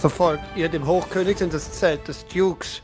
[0.00, 2.80] So folgt ihr dem Hochkönig in das Zelt des Dukes.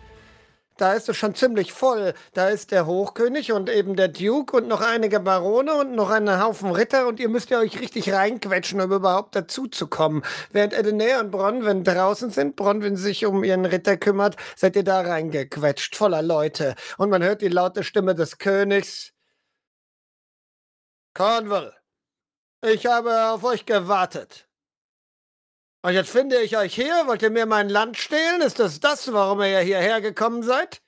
[0.76, 2.12] Da ist es schon ziemlich voll.
[2.34, 6.38] Da ist der Hochkönig und eben der Duke und noch einige Barone und noch einen
[6.38, 10.22] Haufen Ritter und ihr müsst ja euch richtig reinquetschen, um überhaupt dazu zu kommen.
[10.52, 15.00] Während Edenair und Bronwyn draußen sind, Bronwyn sich um ihren Ritter kümmert, seid ihr da
[15.00, 16.74] reingequetscht, voller Leute.
[16.98, 19.14] Und man hört die laute Stimme des Königs.
[21.14, 21.74] Cornwall,
[22.62, 24.46] ich habe auf euch gewartet.
[25.86, 27.04] Und jetzt finde ich euch hier.
[27.06, 28.40] Wollt ihr mir mein Land stehlen?
[28.40, 30.82] Ist das das, warum ihr hierher gekommen seid?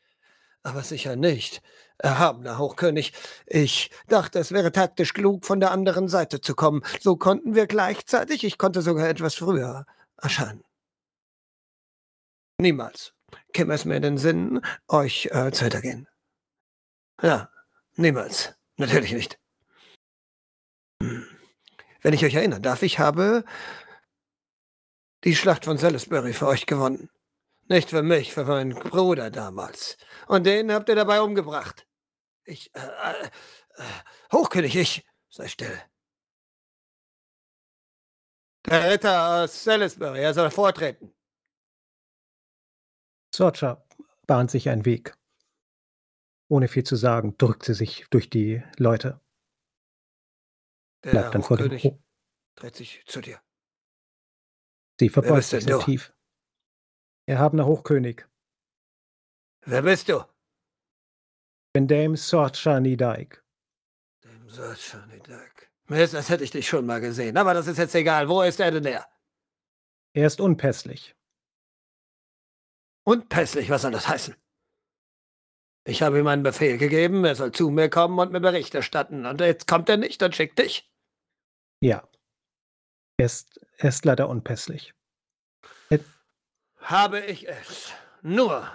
[0.65, 1.63] Aber sicher nicht.
[1.99, 3.13] Erhabener Hochkönig,
[3.47, 6.83] ich dachte, es wäre taktisch klug, von der anderen Seite zu kommen.
[6.99, 9.87] So konnten wir gleichzeitig, ich konnte sogar etwas früher
[10.21, 10.65] erscheinen.
[12.61, 13.13] Niemals
[13.53, 16.09] käme es mir in den Sinn, euch äh, zu hintergehen.
[17.23, 17.53] Ja,
[17.95, 18.53] niemals.
[18.79, 19.39] Natürlich nicht.
[21.01, 21.25] Hm.
[22.01, 23.45] Wenn ich euch erinnern darf, ich habe
[25.25, 27.11] die Schlacht von Salisbury für euch gewonnen.
[27.69, 29.97] Nicht für mich, für meinen Bruder damals.
[30.27, 31.87] Und den habt ihr dabei umgebracht.
[32.45, 33.27] Ich, äh, äh,
[33.75, 33.83] äh
[34.33, 35.79] Hochkönig, ich, sei still.
[38.67, 41.15] Der Ritter aus Salisbury, er soll vortreten.
[43.35, 43.85] Sorcha
[44.27, 45.15] bahnt sich einen Weg.
[46.49, 49.21] Ohne viel zu sagen, drückt sie sich durch die Leute.
[51.05, 52.03] Der Bleibt dann Hochkönig vor dem
[52.59, 53.41] dreht sich zu dir.
[54.99, 56.13] Sie verbeugt sich sehr tief.
[57.27, 58.27] Erhabener Hochkönig.
[59.65, 60.19] Wer bist du?
[60.19, 63.43] Ich bin Dame Sorchani Dyke.
[64.23, 65.69] Dame Sorchani Dyke.
[65.87, 67.37] Mir ist, als hätte ich dich schon mal gesehen.
[67.37, 68.29] Aber das ist jetzt egal.
[68.29, 69.07] Wo ist er denn her?
[70.15, 71.15] Er ist unpässlich.
[73.05, 73.71] Unpässlich?
[73.71, 74.35] Was soll das heißen?
[75.87, 79.25] Ich habe ihm einen Befehl gegeben, er soll zu mir kommen und mir Bericht erstatten.
[79.25, 80.93] Und jetzt kommt er nicht und schickt dich?
[81.81, 82.07] Ja.
[83.17, 84.93] Er ist, er ist leider unpässlich.
[85.89, 86.01] Er
[86.79, 88.71] Habe ich es nur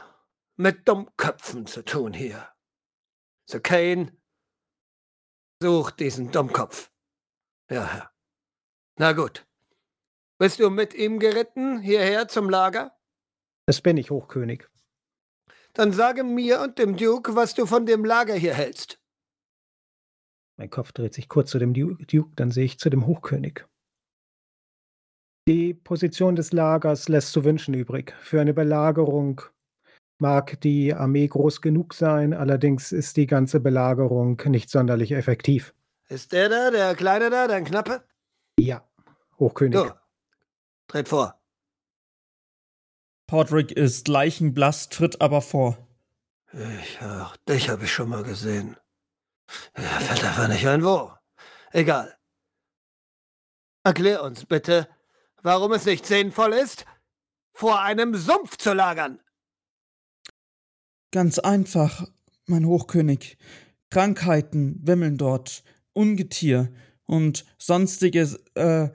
[0.56, 2.48] mit Dummköpfen zu tun hier.
[3.46, 4.18] Sir Kane,
[5.62, 6.90] sucht diesen Dummkopf.
[7.70, 8.12] Ja, Herr.
[8.98, 9.46] Na gut.
[10.38, 12.98] Bist du mit ihm geritten hierher zum Lager?
[13.66, 14.68] Das bin ich, Hochkönig.
[15.74, 19.00] Dann sage mir und dem Duke, was du von dem Lager hier hältst.
[20.56, 23.66] Mein Kopf dreht sich kurz zu dem Duke, dann sehe ich zu dem Hochkönig.
[25.48, 28.14] Die Position des Lagers lässt zu wünschen übrig.
[28.22, 29.42] Für eine Belagerung
[30.18, 35.74] mag die Armee groß genug sein, allerdings ist die ganze Belagerung nicht sonderlich effektiv.
[36.08, 38.04] Ist der da, der Kleine da, dein Knappe?
[38.58, 38.88] Ja,
[39.38, 39.80] Hochkönig.
[39.80, 39.92] So,
[40.88, 41.38] tritt vor.
[43.28, 45.78] Podrick ist leichenblass, tritt aber vor.
[46.54, 48.78] Ich, ach, dich habe ich schon mal gesehen.
[49.76, 51.12] Ja, fällt einfach nicht ein, wo.
[51.72, 52.16] Egal.
[53.84, 54.88] Erklär uns bitte,
[55.44, 56.86] warum es nicht sinnvoll ist,
[57.54, 59.20] vor einem Sumpf zu lagern.
[61.12, 62.08] Ganz einfach,
[62.48, 63.38] mein Hochkönig.
[63.92, 66.74] Krankheiten wimmeln dort, Ungetier
[67.06, 68.22] und sonstige,
[68.56, 68.90] äh,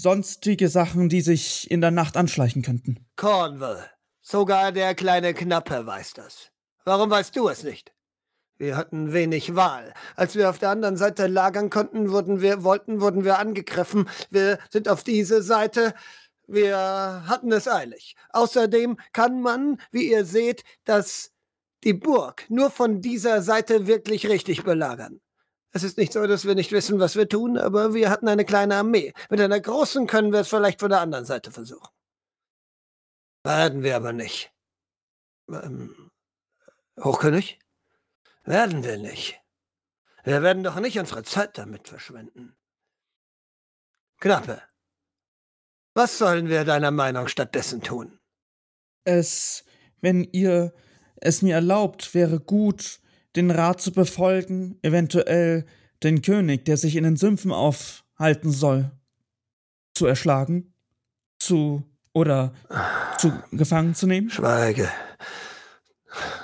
[0.00, 3.04] sonstige Sachen, die sich in der Nacht anschleichen könnten.
[3.16, 3.90] Cornwall,
[4.20, 6.52] sogar der kleine Knappe weiß das.
[6.84, 7.92] Warum weißt du es nicht?
[8.62, 9.92] Wir hatten wenig Wahl.
[10.14, 14.08] Als wir auf der anderen Seite lagern konnten, wurden wir, wollten, wurden wir angegriffen.
[14.30, 15.94] Wir sind auf diese Seite.
[16.46, 16.76] Wir
[17.26, 18.14] hatten es eilig.
[18.28, 21.32] Außerdem kann man, wie ihr seht, das,
[21.82, 25.20] die Burg nur von dieser Seite wirklich richtig belagern.
[25.72, 28.44] Es ist nicht so, dass wir nicht wissen, was wir tun, aber wir hatten eine
[28.44, 29.12] kleine Armee.
[29.28, 31.88] Mit einer großen können wir es vielleicht von der anderen Seite versuchen.
[33.42, 34.52] Werden wir aber nicht.
[35.50, 36.12] Ähm,
[37.02, 37.58] Hochkönig?
[38.44, 39.40] Werden wir nicht.
[40.24, 42.56] Wir werden doch nicht unsere Zeit damit verschwenden.
[44.20, 44.62] Knappe,
[45.94, 48.18] was sollen wir deiner Meinung stattdessen tun?
[49.04, 49.64] Es,
[50.00, 50.72] wenn ihr
[51.16, 53.00] es mir erlaubt, wäre gut,
[53.36, 55.66] den Rat zu befolgen, eventuell
[56.02, 58.90] den König, der sich in den Sümpfen aufhalten soll,
[59.94, 60.74] zu erschlagen,
[61.38, 62.54] zu oder
[63.18, 64.30] zu gefangen zu nehmen?
[64.30, 64.90] Schweige.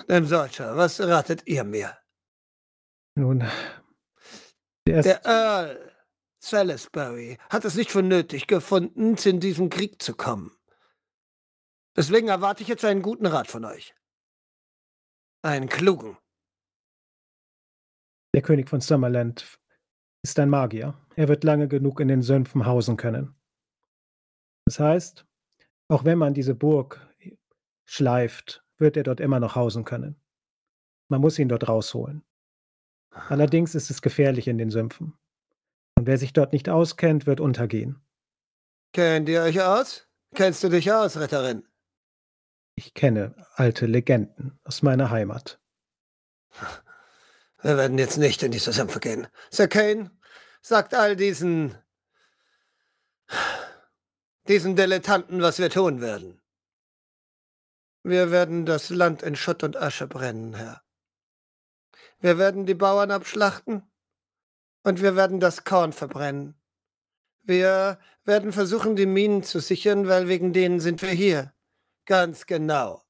[0.08, 1.98] Dem Solcher, was ratet ihr mir?
[3.14, 3.44] Nun,
[4.86, 5.92] der, der Earl
[6.40, 10.56] Salisbury hat es nicht für nötig gefunden, zu diesem Krieg zu kommen.
[11.96, 13.94] Deswegen erwarte ich jetzt einen guten Rat von euch.
[15.42, 16.16] Einen klugen.
[18.34, 19.58] Der König von Summerland
[20.22, 20.94] ist ein Magier.
[21.16, 23.34] Er wird lange genug in den Sümpfen hausen können.
[24.64, 25.26] Das heißt,
[25.88, 27.06] auch wenn man diese Burg
[27.84, 30.16] schleift, wird er dort immer noch hausen können.
[31.08, 32.22] Man muss ihn dort rausholen.
[33.10, 35.14] Allerdings ist es gefährlich in den Sümpfen.
[35.96, 38.00] Und wer sich dort nicht auskennt, wird untergehen.
[38.92, 40.06] Kennt ihr euch aus?
[40.34, 41.64] Kennst du dich aus, Ritterin?
[42.74, 45.60] Ich kenne alte Legenden aus meiner Heimat.
[47.62, 49.26] Wir werden jetzt nicht in diese Sümpfe gehen.
[49.50, 50.10] Sir Kane,
[50.62, 51.74] sagt all diesen
[54.48, 56.37] diesen Dilettanten, was wir tun werden.
[58.02, 60.82] Wir werden das Land in Schutt und Asche brennen, Herr.
[62.20, 63.82] Wir werden die Bauern abschlachten
[64.82, 66.60] und wir werden das Korn verbrennen.
[67.42, 71.54] Wir werden versuchen, die Minen zu sichern, weil wegen denen sind wir hier.
[72.06, 73.04] Ganz genau.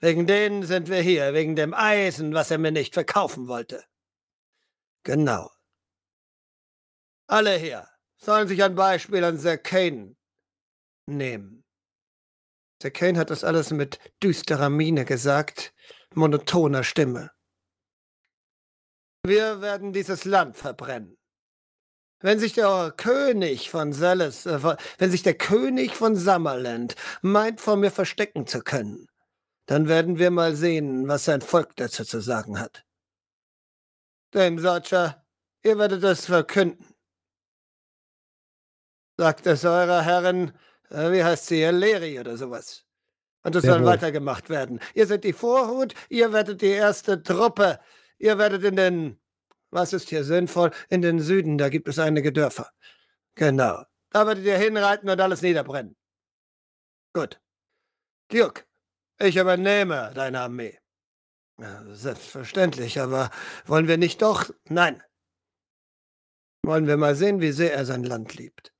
[0.00, 3.84] Wegen denen sind wir hier, wegen dem Eisen, was er mir nicht verkaufen wollte.
[5.02, 5.50] Genau.
[7.26, 10.16] Alle hier sollen sich ein Beispiel an Sir Kane
[11.06, 11.64] nehmen.
[12.80, 15.72] Sir Kane hat das alles mit düsterer Miene gesagt,
[16.14, 17.30] monotoner Stimme.
[19.24, 21.18] Wir werden dieses Land verbrennen.
[22.20, 27.76] Wenn sich der König von Salis, äh, wenn sich der König von Summerland meint, vor
[27.76, 29.08] mir verstecken zu können,
[29.66, 32.84] dann werden wir mal sehen, was sein Volk dazu zu sagen hat.
[34.32, 35.24] Dame Sorcha,
[35.62, 36.94] ihr werdet es verkünden.
[39.16, 40.52] Sagt es eurer Herren,
[40.90, 42.84] wie heißt sie, Leri oder sowas.
[43.42, 44.80] Und es soll weitergemacht werden.
[44.94, 47.78] Ihr seid die Vorhut, ihr werdet die erste Truppe,
[48.18, 49.18] ihr werdet in den
[49.70, 50.70] was ist hier sinnvoll?
[50.88, 52.70] In den Süden, da gibt es einige Dörfer.
[53.34, 53.84] Genau.
[54.10, 55.96] Da werdet ihr hinreiten und alles niederbrennen.
[57.12, 57.40] Gut.
[58.28, 58.64] Duke,
[59.18, 60.78] ich übernehme deine Armee.
[61.60, 63.30] Ja, selbstverständlich, aber
[63.66, 64.50] wollen wir nicht doch?
[64.68, 65.02] Nein.
[66.62, 68.72] Wollen wir mal sehen, wie sehr er sein Land liebt.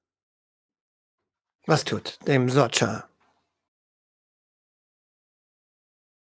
[1.69, 3.09] Was tut dem Sorcha?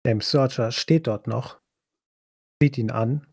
[0.05, 1.59] Dem Sorcha steht dort noch,
[2.61, 3.27] sieht ihn an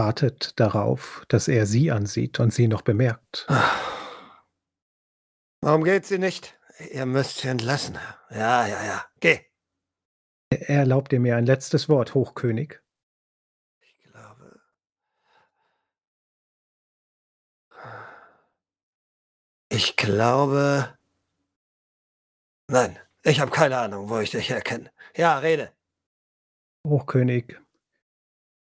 [0.00, 3.46] wartet darauf, dass er sie ansieht und sie noch bemerkt.
[5.60, 6.58] Warum geht sie nicht?
[6.90, 7.98] Ihr müsst sie entlassen.
[8.30, 9.04] Ja, ja, ja.
[9.20, 9.40] Geh.
[10.48, 12.80] Er erlaubt mir ein letztes Wort, Hochkönig.
[13.82, 14.60] Ich glaube.
[19.82, 20.94] Ich glaube.
[22.70, 24.92] Nein, ich habe keine Ahnung, wo ich dich herkenne.
[25.16, 25.72] Ja, rede.
[26.86, 27.58] Hochkönig,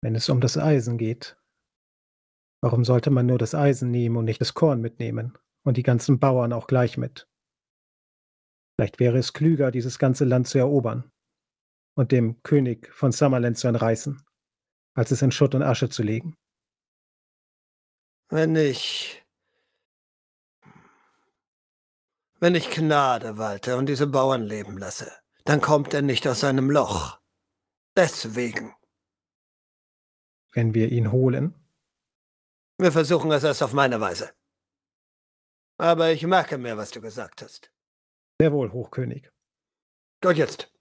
[0.03, 1.39] wenn es um das Eisen geht.
[2.63, 6.19] Warum sollte man nur das Eisen nehmen und nicht das Korn mitnehmen und die ganzen
[6.19, 7.27] Bauern auch gleich mit?
[8.79, 11.11] Vielleicht wäre es klüger, dieses ganze Land zu erobern
[11.97, 14.23] und dem König von Summerland zu entreißen,
[14.95, 16.37] als es in Schutt und Asche zu legen.
[18.29, 19.26] Wenn ich.
[22.47, 25.11] Wenn ich Gnade walte und diese Bauern leben lasse,
[25.45, 27.19] dann kommt er nicht aus seinem Loch.
[27.97, 28.73] Deswegen
[30.53, 31.55] wenn wir ihn holen?
[32.79, 34.31] Wir versuchen es erst auf meine Weise.
[35.77, 37.73] Aber ich merke mir, was du gesagt hast.
[38.41, 39.29] Sehr wohl, Hochkönig.
[40.23, 40.73] Gut, jetzt.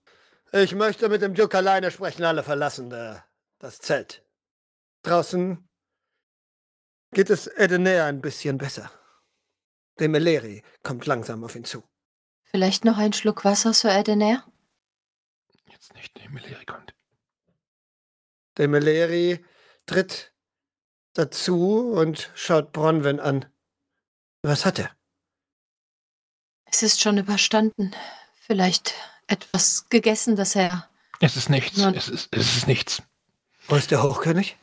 [0.52, 2.22] Ich möchte mit dem Duke alleine sprechen.
[2.22, 3.16] Alle verlassen äh,
[3.58, 4.24] das Zelt.
[5.02, 5.68] Draußen
[7.12, 8.88] geht es Edenea ein bisschen besser.
[9.98, 11.82] Der Meleri kommt langsam auf ihn zu.
[12.44, 14.44] Vielleicht noch ein Schluck Wasser, Sir Edenair?
[15.66, 16.94] Jetzt nicht, der Meleri kommt.
[18.56, 19.44] Der Meleri
[19.86, 20.32] tritt
[21.14, 23.46] dazu und schaut Bronwyn an.
[24.42, 24.90] Was hat er?
[26.66, 27.94] Es ist schon überstanden.
[28.38, 28.94] Vielleicht
[29.26, 30.88] etwas gegessen, das er.
[31.20, 31.78] Es ist nichts.
[31.78, 33.02] Es ist, es ist nichts.
[33.68, 34.56] Wo ist der Hochkönig?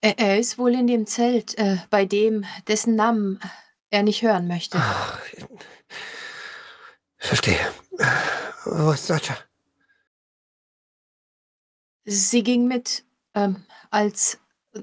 [0.00, 3.40] Er, er ist wohl in dem Zelt, äh, bei dem, dessen Namen
[3.90, 4.78] er nicht hören möchte.
[4.78, 5.20] Ach,
[7.18, 7.72] verstehe.
[8.64, 9.36] Wo ist Sacha?
[12.04, 14.38] Sie ging mit ähm, als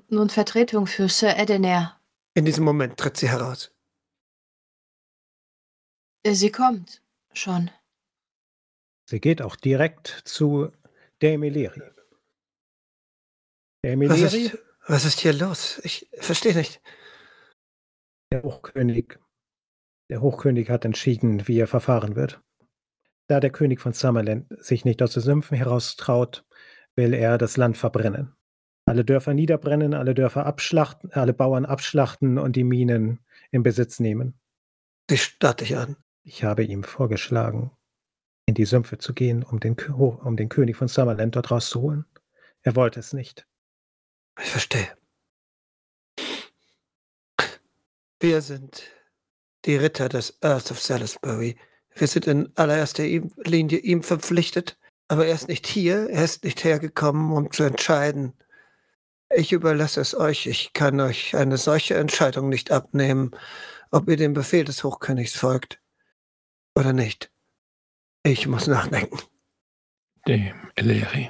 [0.09, 1.99] nun Vertretung für Sir Edenair.
[2.33, 3.71] In diesem Moment tritt sie heraus.
[6.23, 7.01] Äh, sie kommt
[7.33, 7.69] schon.
[9.05, 10.71] Sie geht auch direkt zu
[11.19, 11.81] Dame Leri.
[13.83, 14.57] Dame was, ist,
[14.87, 15.79] was ist hier los?
[15.83, 16.81] Ich verstehe nicht.
[18.33, 19.19] Der Hochkönig.
[20.09, 22.41] Der Hochkönig hat entschieden, wie er verfahren wird.
[23.27, 26.43] Da der König von Summerland sich nicht aus den Sümpfen heraustraut,
[26.95, 28.35] will er das Land verbrennen.
[28.85, 33.19] Alle Dörfer niederbrennen, alle Dörfer abschlachten, alle Bauern abschlachten und die Minen
[33.51, 34.33] in Besitz nehmen.
[35.11, 35.95] Sie starrt dich an.
[36.23, 37.69] Ich habe ihm vorgeschlagen,
[38.47, 42.07] in die Sümpfe zu gehen, um den, um den König von Summerland dort rauszuholen.
[42.63, 43.47] Er wollte es nicht.
[44.39, 44.87] Ich verstehe.
[48.23, 48.83] Wir sind
[49.65, 51.57] die Ritter des Earth of Salisbury.
[51.93, 56.63] Wir sind in allererster Linie ihm verpflichtet, aber er ist nicht hier, er ist nicht
[56.63, 58.31] hergekommen, um zu entscheiden,
[59.29, 60.45] ich überlasse es euch.
[60.47, 63.31] Ich kann euch eine solche Entscheidung nicht abnehmen.
[63.91, 65.81] ob ihr dem Befehl des Hochkönigs folgt
[66.75, 67.29] oder nicht.
[68.23, 69.19] Ich muss nachdenken.
[70.25, 71.29] Dem Eleri.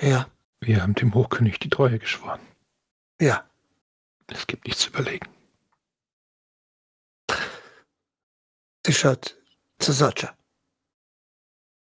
[0.00, 0.30] Ja,
[0.60, 2.40] Wir haben dem Hochkönig die Treue geschworen.
[3.20, 3.44] ja.
[4.28, 5.28] Es gibt nichts zu überlegen.
[8.86, 9.36] Sie schaut
[9.80, 10.36] zu Socha.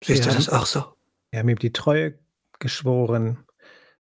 [0.04, 0.36] Siehst du Ja.
[0.36, 0.96] das auch so?
[1.32, 2.16] Wir haben ihm die Treue
[2.60, 3.44] geschworen,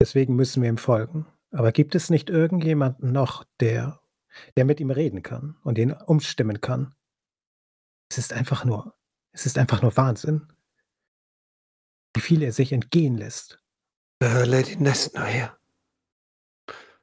[0.01, 1.27] deswegen müssen wir ihm folgen.
[1.51, 4.01] Aber gibt es nicht irgendjemanden noch, der,
[4.57, 6.95] der mit ihm reden kann und ihn umstimmen kann?
[8.09, 8.95] Es ist einfach nur,
[9.33, 10.51] es ist einfach nur Wahnsinn,
[12.15, 13.63] wie viel er sich entgehen lässt.
[14.19, 15.55] Äh, Lady Nestner hier.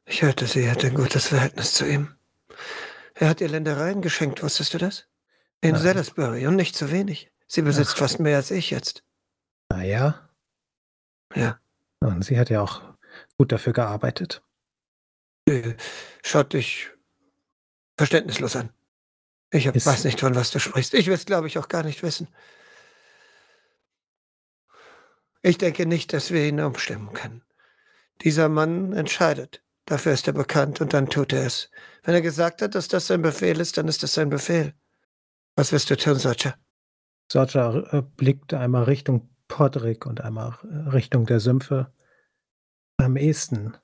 [0.05, 2.17] Ich hörte, sie hätte ein gutes Verhältnis zu ihm.
[3.15, 5.09] Er hat ihr Ländereien geschenkt, wusstest du das?
[5.61, 5.83] In Nein.
[5.83, 7.31] Salisbury und nicht zu wenig.
[7.47, 7.99] Sie besitzt Ach.
[7.99, 9.03] fast mehr als ich jetzt.
[9.71, 10.29] Naja,
[11.35, 11.59] Ja.
[12.01, 12.83] und sie hat ja auch
[13.39, 14.43] gut dafür gearbeitet.
[15.49, 15.75] Sie
[16.25, 16.91] schaut dich
[17.97, 18.71] verständnislos an.
[19.51, 20.93] Ich hab, weiß nicht, von was du sprichst.
[20.95, 22.29] Ich will es, glaube ich, auch gar nicht wissen.
[25.43, 27.43] Ich denke nicht, dass wir ihn umstimmen können.
[28.23, 29.63] Dieser Mann entscheidet.
[29.85, 31.71] Dafür ist er bekannt und dann tut er es.
[32.03, 34.75] Wenn er gesagt hat, dass das sein Befehl ist, dann ist das sein Befehl.
[35.57, 36.55] Was wirst du tun, Sacha?
[37.33, 41.93] Sorja äh, blickt einmal Richtung Podrick und einmal äh, Richtung der Sümpfe.
[42.99, 43.75] Am ehesten,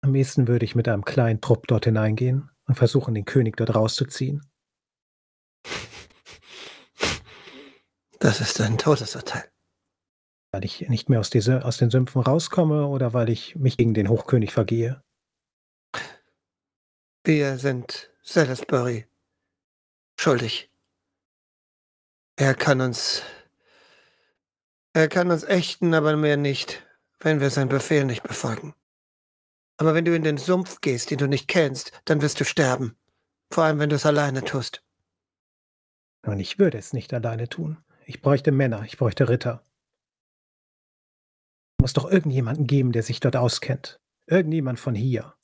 [0.00, 3.74] am ehesten würde ich mit einem kleinen Trupp dort hineingehen und versuchen, den König dort
[3.74, 4.48] rauszuziehen.
[8.20, 9.50] Das ist ein Todesurteil.
[10.52, 13.92] Weil ich nicht mehr aus, diese, aus den Sümpfen rauskomme oder weil ich mich gegen
[13.92, 15.02] den Hochkönig vergehe.
[17.24, 19.06] Wir sind Salisbury
[20.18, 20.70] schuldig.
[22.40, 23.22] Er kann uns.
[24.92, 26.86] Er kann uns ächten, aber mehr nicht,
[27.18, 28.76] wenn wir seinen Befehl nicht befolgen.
[29.76, 32.96] Aber wenn du in den Sumpf gehst, den du nicht kennst, dann wirst du sterben.
[33.50, 34.84] Vor allem, wenn du es alleine tust.
[36.24, 37.78] Und ich würde es nicht alleine tun.
[38.06, 39.64] Ich bräuchte Männer, ich bräuchte Ritter.
[41.80, 44.00] Muss doch irgendjemanden geben, der sich dort auskennt.
[44.26, 45.34] Irgendjemand von hier.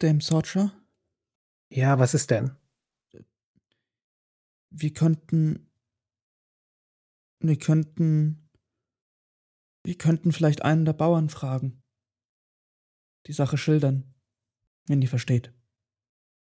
[0.00, 0.72] Dame Sorcha,
[1.70, 2.54] Ja, was ist denn?
[4.68, 5.71] wir könnten.
[7.42, 8.48] Wir könnten.
[9.84, 11.82] Wir könnten vielleicht einen der Bauern fragen.
[13.26, 14.14] Die Sache schildern.
[14.86, 15.52] Wenn ihr versteht.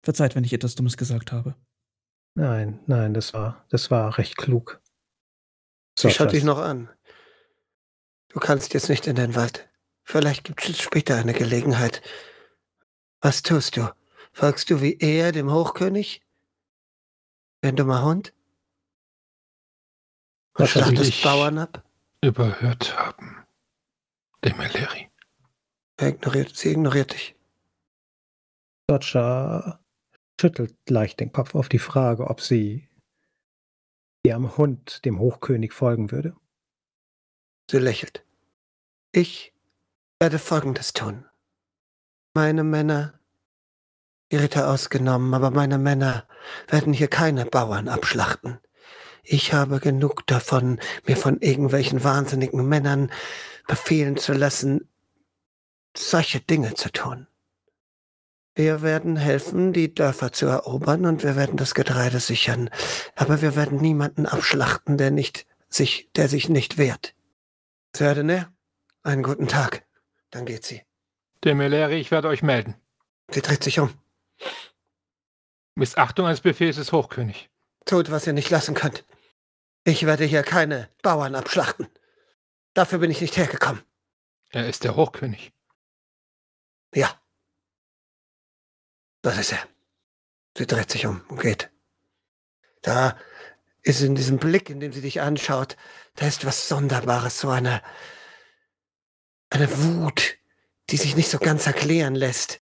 [0.04, 1.56] Verzeiht, wenn ich etwas Dummes gesagt habe.
[2.36, 4.82] Nein, nein, das war, das war recht klug.
[5.98, 6.90] Sie schaut Sorjas- dich noch an.
[8.30, 9.68] Du kannst jetzt nicht in den Wald.
[10.04, 12.02] Vielleicht gibt es später eine Gelegenheit.
[13.22, 13.94] Was tust du?
[14.32, 16.22] Folgst du wie er dem Hochkönig?
[17.62, 18.34] Ein dummer Hund?
[20.54, 21.24] Was schlachtest ich?
[21.24, 21.84] Bauern ab?
[22.22, 23.38] Überhört haben.
[24.44, 25.10] Dem Eleri.
[25.98, 27.36] Er ignoriert, sie ignoriert dich.
[28.88, 29.80] Dodger
[30.40, 32.90] schüttelt leicht den Kopf auf die Frage, ob sie
[34.24, 36.36] ihrem Hund, dem Hochkönig, folgen würde.
[37.70, 38.26] Sie lächelt.
[39.12, 39.54] Ich
[40.20, 41.26] werde Folgendes tun.
[42.34, 43.20] Meine Männer,
[44.32, 46.28] die Ritter ausgenommen, aber meine Männer
[46.68, 48.60] werden hier keine Bauern abschlachten.
[49.32, 53.12] Ich habe genug davon, mir von irgendwelchen wahnsinnigen Männern
[53.68, 54.90] befehlen zu lassen,
[55.96, 57.28] solche Dinge zu tun.
[58.56, 62.72] Wir werden helfen, die Dörfer zu erobern und wir werden das Getreide sichern.
[63.16, 67.14] Aber wir werden niemanden abschlachten, der nicht sich, der sich nicht wehrt.
[67.96, 68.52] Serdene,
[69.04, 69.86] einen guten Tag.
[70.32, 70.82] Dann geht sie.
[71.46, 72.74] Eleri, ich werde euch melden.
[73.30, 73.92] Sie dreht sich um.
[75.76, 77.52] Missachtung eines Befehls des Hochkönig.
[77.86, 79.06] Tut, was ihr nicht lassen könnt.
[79.84, 81.88] Ich werde hier keine Bauern abschlachten.
[82.74, 83.84] Dafür bin ich nicht hergekommen.
[84.50, 85.54] Er ist der Hochkönig.
[86.94, 87.20] Ja.
[89.22, 89.68] Das ist er.
[90.58, 91.70] Sie dreht sich um und geht.
[92.82, 93.18] Da
[93.82, 95.78] ist in diesem Blick, in dem sie dich anschaut,
[96.16, 97.82] da ist was Sonderbares, so eine,
[99.50, 100.38] eine Wut,
[100.90, 102.62] die sich nicht so ganz erklären lässt.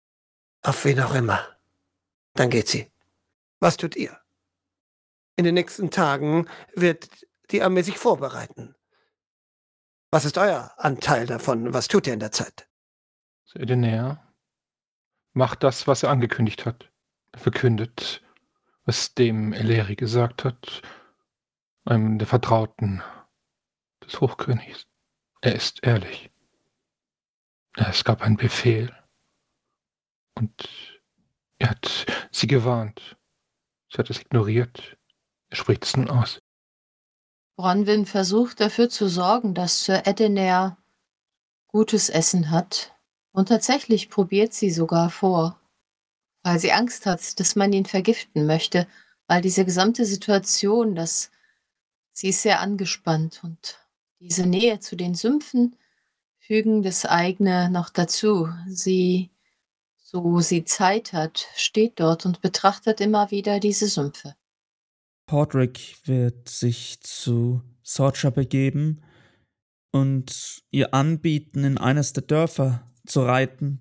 [0.62, 1.58] Auf wen auch immer.
[2.34, 2.92] Dann geht sie.
[3.60, 4.19] Was tut ihr?
[5.40, 8.76] In den nächsten Tagen wird die Armee sich vorbereiten.
[10.12, 11.74] Was ist euer Anteil davon?
[11.74, 12.68] Was tut ihr in der Zeit?
[13.46, 14.22] Sedenair
[15.32, 16.92] macht das, was er angekündigt hat.
[17.32, 18.22] Er verkündet,
[18.84, 20.82] was dem Eleri gesagt hat,
[21.86, 23.02] einem der Vertrauten
[24.06, 24.88] des Hochkönigs.
[25.40, 26.30] Er ist ehrlich.
[27.78, 28.94] Es gab einen Befehl
[30.36, 31.00] und
[31.60, 33.16] er hat sie gewarnt.
[33.90, 34.99] Sie hat es ignoriert.
[35.52, 36.40] Spricht es nun aus.
[37.58, 40.78] Bronwyn versucht dafür zu sorgen, dass Sir Edener
[41.68, 42.94] gutes Essen hat.
[43.32, 45.60] Und tatsächlich probiert sie sogar vor.
[46.44, 48.88] weil sie Angst hat, dass man ihn vergiften möchte,
[49.28, 51.32] weil diese gesamte Situation, dass
[52.14, 53.80] sie ist sehr angespannt und
[54.20, 55.76] diese Nähe zu den Sümpfen
[56.40, 58.50] fügen das eigene noch dazu.
[58.68, 59.32] Sie,
[59.98, 64.36] so sie Zeit hat, steht dort und betrachtet immer wieder diese Sümpfe.
[65.30, 69.04] Podrick wird sich zu Sorcha begeben
[69.92, 73.80] und ihr anbieten, in eines der Dörfer zu reiten,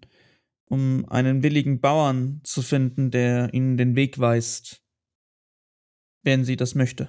[0.67, 4.85] um einen willigen Bauern zu finden, der ihnen den Weg weist,
[6.23, 7.09] wenn sie das möchte.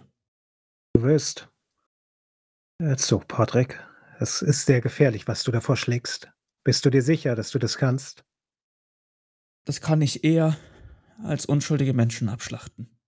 [0.93, 1.49] Du wirst.
[2.95, 3.77] So, Patrick,
[4.19, 6.31] es ist sehr gefährlich, was du da vorschlägst.
[6.63, 8.23] Bist du dir sicher, dass du das kannst?
[9.65, 10.57] Das kann ich eher
[11.25, 12.98] als unschuldige Menschen abschlachten.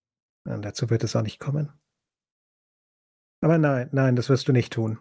[0.46, 1.72] Und dazu wird es auch nicht kommen.
[3.44, 5.00] Aber nein, nein, das wirst du nicht tun.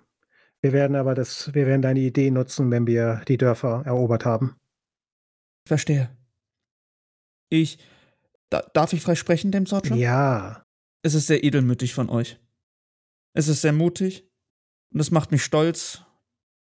[0.62, 4.56] Wir werden aber das, wir werden deine Idee nutzen, wenn wir die Dörfer erobert haben.
[5.66, 6.16] Verstehe.
[7.50, 7.78] Ich.
[8.50, 9.94] Da, darf ich frei sprechen, dem Sorge?
[9.94, 10.64] Ja.
[11.02, 12.38] Es ist sehr edelmütig von euch.
[13.32, 14.28] Es ist sehr mutig
[14.92, 16.02] und es macht mich stolz,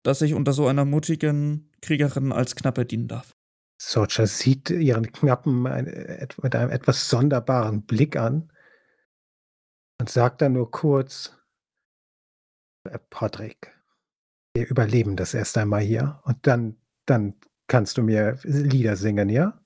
[0.03, 3.37] dass ich unter so einer mutigen Kriegerin als Knappe dienen darf.
[3.83, 8.53] Sorcha sieht ihren Knappen mit einem etwas sonderbaren Blick an
[9.99, 11.35] und sagt dann nur kurz,
[12.85, 13.75] äh, Patrick,
[14.55, 19.65] wir überleben das erst einmal hier und dann, dann kannst du mir Lieder singen, ja?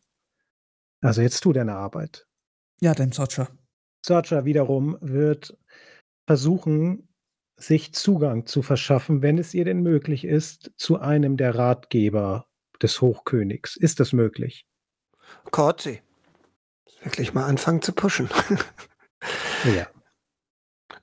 [1.00, 2.28] Also jetzt tu deine Arbeit.
[2.80, 3.48] Ja, dem Sorcha.
[4.06, 5.58] Sorcha wiederum wird
[6.28, 7.08] versuchen,
[7.56, 12.46] sich Zugang zu verschaffen, wenn es ihr denn möglich ist, zu einem der Ratgeber
[12.84, 13.76] des Hochkönigs.
[13.76, 14.66] Ist das möglich?
[15.50, 16.02] Korzi.
[17.02, 18.28] Wirklich mal anfangen zu pushen.
[19.64, 19.88] ja.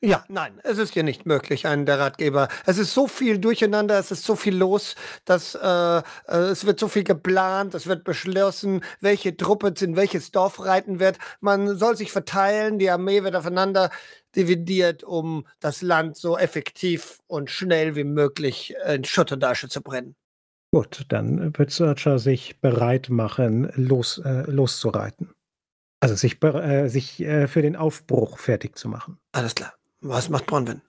[0.03, 2.47] Ja, nein, es ist hier nicht möglich, einen der Ratgeber.
[2.65, 6.79] Es ist so viel durcheinander, es ist so viel los, dass äh, äh, es wird
[6.79, 11.20] so viel geplant, es wird beschlossen, welche Truppe in welches Dorf reiten wird.
[11.39, 13.91] Man soll sich verteilen, die Armee wird aufeinander
[14.35, 19.81] dividiert, um das Land so effektiv und schnell wie möglich in Schutt und Asche zu
[19.81, 20.15] brennen.
[20.72, 25.29] Gut, dann wird Searcher sich bereit machen, los, äh, loszureiten.
[26.00, 29.18] Also sich, äh, sich äh, für den Aufbruch fertig zu machen.
[29.34, 29.74] Alles klar.
[30.00, 30.81] Was macht Bronwyn?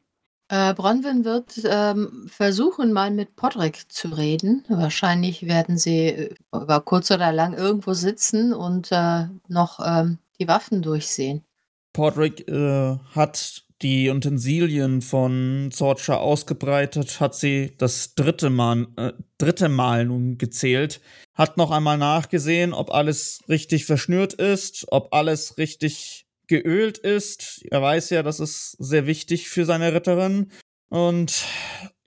[0.48, 4.64] Äh, Bronwyn wird ähm, versuchen, mal mit Podrick zu reden.
[4.68, 10.48] Wahrscheinlich werden sie äh, über kurz oder lang irgendwo sitzen und äh, noch ähm, die
[10.48, 11.44] Waffen durchsehen.
[11.92, 19.68] Podrick äh, hat die Utensilien von Sorcha ausgebreitet, hat sie das dritte Mal, äh, dritte
[19.68, 21.00] Mal nun gezählt,
[21.34, 27.64] hat noch einmal nachgesehen, ob alles richtig verschnürt ist, ob alles richtig geölt ist.
[27.70, 30.52] Er weiß ja, das ist sehr wichtig für seine Ritterin
[30.88, 31.44] und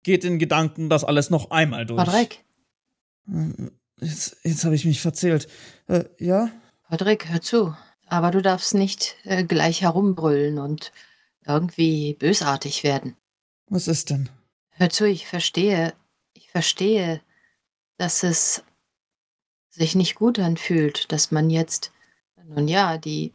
[0.02, 2.04] geht in Gedanken das alles noch einmal durch.
[2.04, 2.44] Podrick.
[3.28, 5.48] Äh, jetzt, jetzt habe ich mich verzählt.
[5.88, 6.50] Äh, ja?
[6.88, 7.74] Podrick, hör zu.
[8.08, 10.92] Aber du darfst nicht äh, gleich herumbrüllen und
[11.46, 13.16] irgendwie bösartig werden.
[13.68, 14.28] Was ist denn?
[14.70, 15.94] Hör zu, ich verstehe,
[16.34, 17.20] ich verstehe,
[17.96, 18.62] dass es
[19.70, 21.92] sich nicht gut anfühlt, dass man jetzt,
[22.44, 23.32] nun ja, die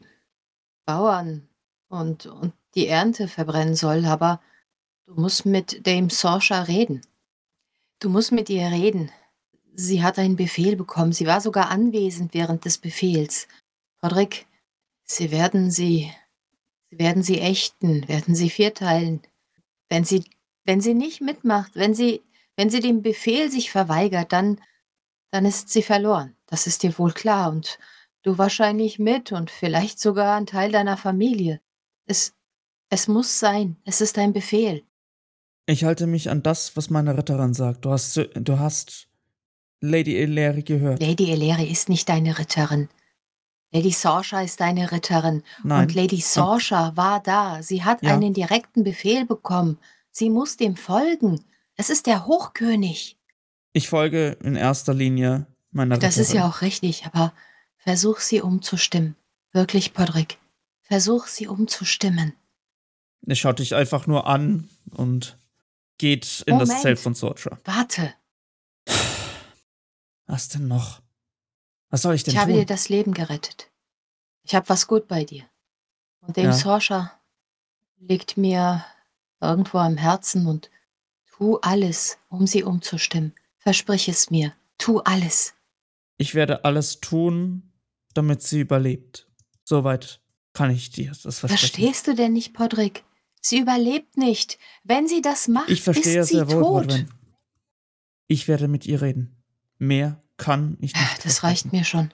[0.86, 1.47] Bauern
[1.88, 4.41] und, und die Ernte verbrennen soll, aber
[5.06, 7.02] du musst mit Dame Sorsha reden.
[8.00, 9.12] Du musst mit ihr reden.
[9.74, 11.13] Sie hat einen Befehl bekommen.
[11.13, 13.47] Sie war sogar anwesend während des Befehls.
[14.04, 14.47] Roderick,
[15.04, 16.12] sie werden sie, sie
[16.91, 19.21] werden sie ächten, werden sie vierteilen.
[19.89, 20.25] Wenn sie,
[20.65, 22.21] wenn sie nicht mitmacht, wenn sie,
[22.56, 24.60] wenn sie dem Befehl sich verweigert, dann,
[25.32, 26.36] dann ist sie verloren.
[26.45, 27.80] Das ist dir wohl klar und
[28.23, 31.60] Du wahrscheinlich mit und vielleicht sogar ein Teil deiner Familie.
[32.06, 32.34] Es,
[32.89, 33.77] es muss sein.
[33.84, 34.84] Es ist ein Befehl.
[35.65, 37.86] Ich halte mich an das, was meine Ritterin sagt.
[37.86, 39.08] Du hast, du hast
[39.80, 41.01] Lady Eleri gehört.
[41.01, 42.89] Lady Eleri ist nicht deine Ritterin.
[43.71, 45.43] Lady Sorsha ist deine Ritterin.
[45.63, 45.84] Nein.
[45.84, 47.62] Und Lady Sorsha war da.
[47.63, 48.13] Sie hat Ja.
[48.13, 49.77] einen direkten Befehl bekommen.
[50.12, 51.43] Sie muss dem folgen.
[51.75, 53.17] Es ist der Hochkönig.
[53.73, 56.23] Ich folge in erster Linie meiner Das Ritterin.
[56.23, 57.34] ist ja auch richtig, aber
[57.77, 59.15] versuch sie umzustimmen.
[59.53, 60.38] Wirklich, Podrick.
[60.81, 62.34] Versuch sie umzustimmen.
[63.25, 65.38] Er schaut dich einfach nur an und
[65.97, 66.81] geht in das Moment.
[66.84, 67.57] Zelt von Sorcha.
[67.63, 68.13] Warte,
[70.27, 71.00] Was denn noch?
[71.91, 72.60] Was soll ich denn ich habe tun?
[72.62, 73.69] dir das Leben gerettet.
[74.43, 75.43] Ich habe was gut bei dir.
[76.21, 76.54] Und dem Ja.
[76.54, 77.19] Sorsha
[77.99, 78.84] liegt mir
[79.39, 80.71] irgendwo am Herzen und
[81.32, 83.34] tu alles, um sie umzustimmen.
[83.60, 84.54] Versprich es mir.
[84.80, 85.54] Tu alles.
[86.17, 87.71] Ich werde alles tun,
[88.13, 89.27] damit sie überlebt.
[89.63, 90.21] Soweit
[90.54, 91.58] kann ich dir das versprechen.
[91.58, 93.04] Verstehst du denn nicht, Podrick?
[93.41, 94.60] Sie überlebt nicht.
[94.84, 96.88] Wenn sie das macht, Ich verstehe ist sie sehr wohl, tot.
[96.88, 97.10] Brodwyn.
[98.27, 99.36] Ich werde mit ihr reden.
[99.77, 101.25] Mehr kann ich nicht.
[101.25, 102.12] Das reicht mir schon.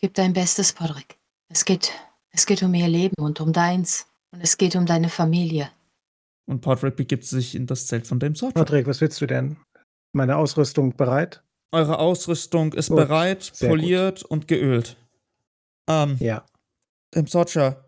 [0.00, 1.18] Gib dein Bestes, Podrick.
[1.48, 1.92] Es geht,
[2.30, 4.06] es geht um ihr Leben und um deins.
[4.30, 5.70] Und es geht um deine Familie.
[6.46, 8.54] Und Podrick begibt sich in das Zelt von Dame Sorcha.
[8.54, 9.58] Patrick, was willst du denn?
[10.12, 11.42] Meine Ausrüstung bereit?
[11.72, 14.96] Eure Ausrüstung ist Gut, bereit, poliert und geölt.
[15.88, 16.44] Ähm, Ja.
[17.10, 17.84] Dame Sorcha,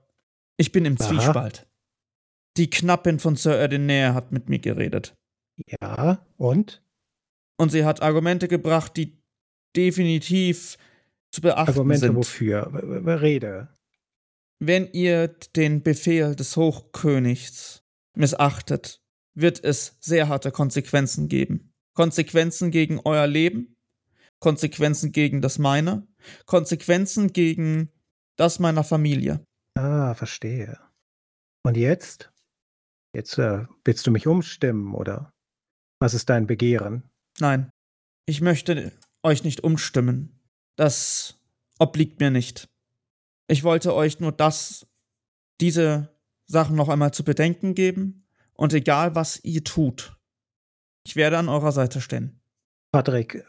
[0.57, 1.09] ich bin im Aha.
[1.09, 1.66] Zwiespalt.
[2.57, 5.14] Die Knappin von Sir Erdenair hat mit mir geredet.
[5.81, 6.83] Ja, und?
[7.57, 9.20] Und sie hat Argumente gebracht, die
[9.77, 10.77] definitiv
[11.33, 12.17] zu beachten Argumente sind.
[12.17, 12.71] wofür?
[13.21, 13.69] Rede.
[14.59, 17.83] Wenn ihr den Befehl des Hochkönigs
[18.15, 19.01] missachtet,
[19.35, 21.73] wird es sehr harte Konsequenzen geben.
[21.95, 23.77] Konsequenzen gegen euer Leben,
[24.39, 26.07] Konsequenzen gegen das meine,
[26.47, 27.91] Konsequenzen gegen
[28.37, 29.45] das meiner Familie.
[29.77, 30.79] Ah, verstehe.
[31.63, 32.33] Und jetzt?
[33.15, 35.33] Jetzt äh, willst du mich umstimmen, oder?
[36.01, 37.11] Was ist dein Begehren?
[37.39, 37.71] Nein,
[38.27, 40.41] ich möchte euch nicht umstimmen.
[40.77, 41.39] Das
[41.79, 42.69] obliegt mir nicht.
[43.49, 44.87] Ich wollte euch nur das,
[45.61, 46.15] diese
[46.47, 50.17] Sachen noch einmal zu bedenken geben und egal was ihr tut,
[51.07, 52.41] ich werde an eurer Seite stehen.
[52.93, 53.45] Patrick,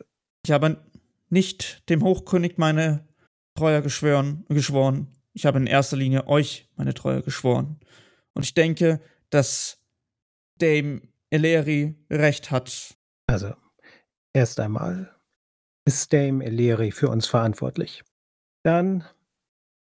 [0.45, 0.83] Ich habe
[1.29, 3.07] nicht dem Hochkönig meine
[3.55, 5.07] Treue geschwören, geschworen.
[5.33, 7.79] Ich habe in erster Linie euch meine Treue geschworen.
[8.33, 9.79] Und ich denke, dass
[10.57, 12.95] Dame Eleri recht hat.
[13.27, 13.53] also,
[14.33, 15.13] erst einmal
[15.85, 18.03] ist Dame Eleri für uns verantwortlich.
[18.63, 19.03] Dann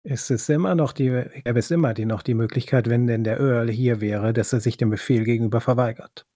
[0.04, 1.08] ist es immer noch die,
[1.44, 4.60] gäbe es immer die, noch die Möglichkeit, wenn denn der Earl hier wäre, dass er
[4.60, 6.26] sich dem Befehl gegenüber verweigert.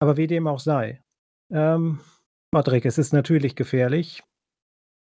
[0.00, 1.02] Aber wie dem auch sei.
[1.52, 2.00] Ähm,
[2.50, 4.22] Patrick, es ist natürlich gefährlich.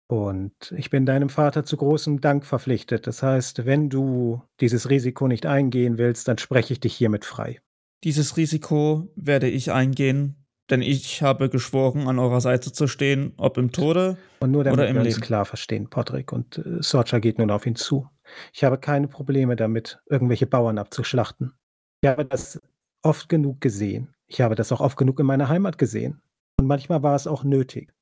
[0.09, 3.07] Und ich bin deinem Vater zu großem Dank verpflichtet.
[3.07, 7.61] Das heißt, wenn du dieses Risiko nicht eingehen willst, dann spreche ich dich hiermit frei.
[8.03, 13.57] Dieses Risiko werde ich eingehen, denn ich habe geschworen, an eurer Seite zu stehen, ob
[13.57, 14.17] im Tode.
[14.39, 15.21] Und nur damit Oder im wir uns Leben.
[15.21, 16.31] klar verstehen, Patrick.
[16.31, 18.07] Und äh, Sorcha geht nun auf ihn zu.
[18.53, 21.53] Ich habe keine Probleme damit, irgendwelche Bauern abzuschlachten.
[22.01, 22.61] Ich habe das
[23.01, 24.13] oft genug gesehen.
[24.27, 26.21] Ich habe das auch oft genug in meiner Heimat gesehen.
[26.57, 27.93] Und manchmal war es auch nötig.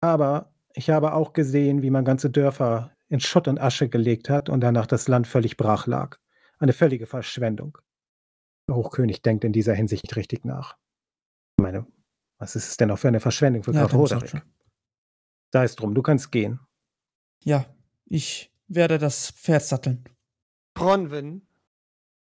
[0.00, 4.48] Aber ich habe auch gesehen, wie man ganze Dörfer in Schutt und Asche gelegt hat
[4.48, 6.18] und danach das Land völlig brach lag.
[6.58, 7.78] Eine völlige Verschwendung.
[8.68, 10.76] Der Hochkönig denkt in dieser Hinsicht richtig nach.
[11.56, 11.86] Ich meine,
[12.38, 14.28] was ist es denn auch für eine Verschwendung für Roderick?
[14.28, 14.42] Sorcha.
[15.52, 16.60] Sei es drum, du kannst gehen.
[17.42, 17.64] Ja,
[18.06, 20.04] ich werde das Pferd satteln.
[20.74, 21.46] Bronwyn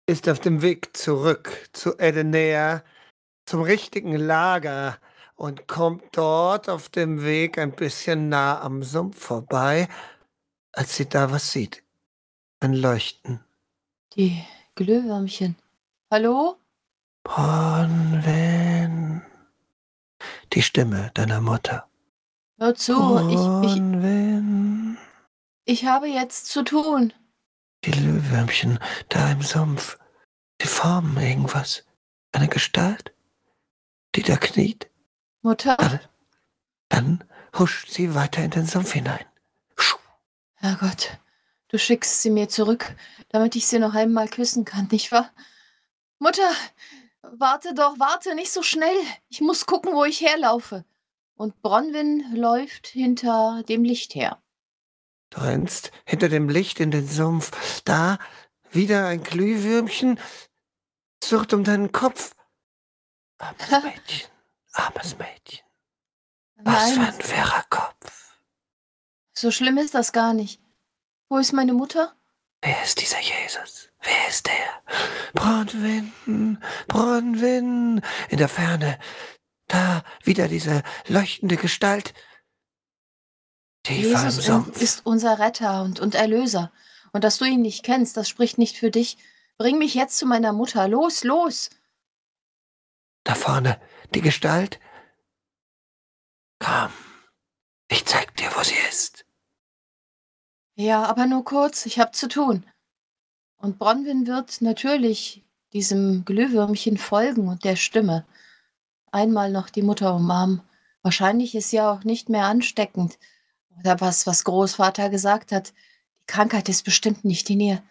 [0.06, 2.82] ist auf dem Weg zurück zu Edenea,
[3.46, 4.98] zum richtigen Lager
[5.36, 9.88] und kommt dort auf dem Weg ein bisschen nah am Sumpf vorbei,
[10.72, 11.84] als sie da was sieht.
[12.60, 13.44] Ein Leuchten.
[14.16, 15.56] Die Glühwürmchen.
[16.10, 16.56] Hallo?
[17.22, 18.49] Bronwyn.
[20.52, 21.88] Die Stimme deiner Mutter.
[22.58, 22.92] Hör zu,
[23.28, 23.82] ich, ich,
[25.64, 27.12] ich habe jetzt zu tun.
[27.84, 29.98] Die Glühwürmchen da im Sumpf.
[30.60, 31.84] Sie formen irgendwas.
[32.32, 33.14] Eine Gestalt,
[34.14, 34.90] die da kniet.
[35.42, 36.00] Mutter, Dann,
[36.88, 37.24] dann
[37.58, 39.24] huscht sie weiter in den Sumpf hinein.
[40.54, 41.18] Herrgott,
[41.68, 42.94] du schickst sie mir zurück,
[43.30, 45.32] damit ich sie noch einmal küssen kann, nicht wahr?
[46.18, 46.50] Mutter,
[47.22, 48.96] warte doch, warte, nicht so schnell.
[49.28, 50.84] Ich muss gucken, wo ich herlaufe.
[51.34, 54.42] Und Bronwyn läuft hinter dem Licht her.
[55.30, 57.80] Du rennst hinter dem Licht in den Sumpf.
[57.82, 58.18] Da
[58.70, 60.18] wieder ein Glühwürmchen.
[61.28, 62.34] Wird um deinen Kopf.
[63.38, 64.30] Armes Mädchen,
[64.72, 65.64] armes Mädchen.
[66.56, 68.36] Was für Nein, ein schwerer Kopf.
[69.32, 70.60] so schlimm ist das gar nicht.
[71.28, 72.14] Wo ist meine Mutter?
[72.62, 73.89] Wer ist dieser Jesus?
[74.02, 74.82] Wer ist der?
[75.34, 76.58] Bronwyn,
[76.88, 78.00] Bronwyn.
[78.28, 78.98] In der Ferne.
[79.68, 82.14] Da wieder diese leuchtende Gestalt.
[83.84, 84.80] Tiefer im Jesus in- Sumpf.
[84.82, 86.72] ist unser Retter und, und Erlöser.
[87.12, 89.18] Und dass du ihn nicht kennst, das spricht nicht für dich.
[89.58, 90.88] Bring mich jetzt zu meiner Mutter.
[90.88, 91.70] Los, los!
[93.24, 93.80] Da vorne,
[94.14, 94.80] die Gestalt.
[96.58, 96.92] Komm,
[97.88, 99.24] ich zeig dir, wo sie ist.
[100.74, 102.66] Ja, aber nur kurz, ich hab zu tun.
[103.60, 108.26] Und Bronwyn wird natürlich diesem Glühwürmchen folgen und der Stimme.
[109.12, 110.62] Einmal noch die Mutter umarmen.
[111.02, 113.18] Wahrscheinlich ist sie auch nicht mehr ansteckend.
[113.78, 115.74] Oder was, was Großvater gesagt hat.
[116.22, 117.82] Die Krankheit ist bestimmt nicht in ihr.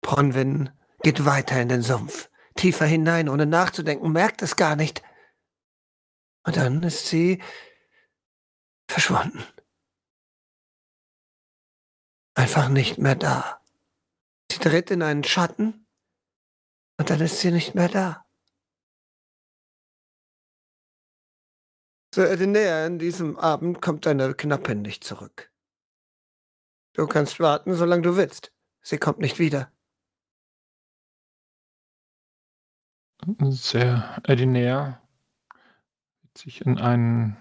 [0.00, 0.70] Bronwyn
[1.02, 5.02] geht weiter in den Sumpf, tiefer hinein, ohne nachzudenken, merkt es gar nicht.
[6.44, 7.40] Und dann ist sie
[8.88, 9.44] verschwunden.
[12.34, 13.61] Einfach nicht mehr da.
[14.52, 15.86] Sie tritt in einen Schatten
[16.98, 18.26] und dann ist sie nicht mehr da.
[22.14, 25.50] So, näher in diesem Abend kommt deine Knappin nicht zurück.
[26.92, 28.52] Du kannst warten, solange du willst.
[28.82, 29.72] Sie kommt nicht wieder.
[33.38, 35.00] Sehr ordinär
[36.36, 37.38] sich in einen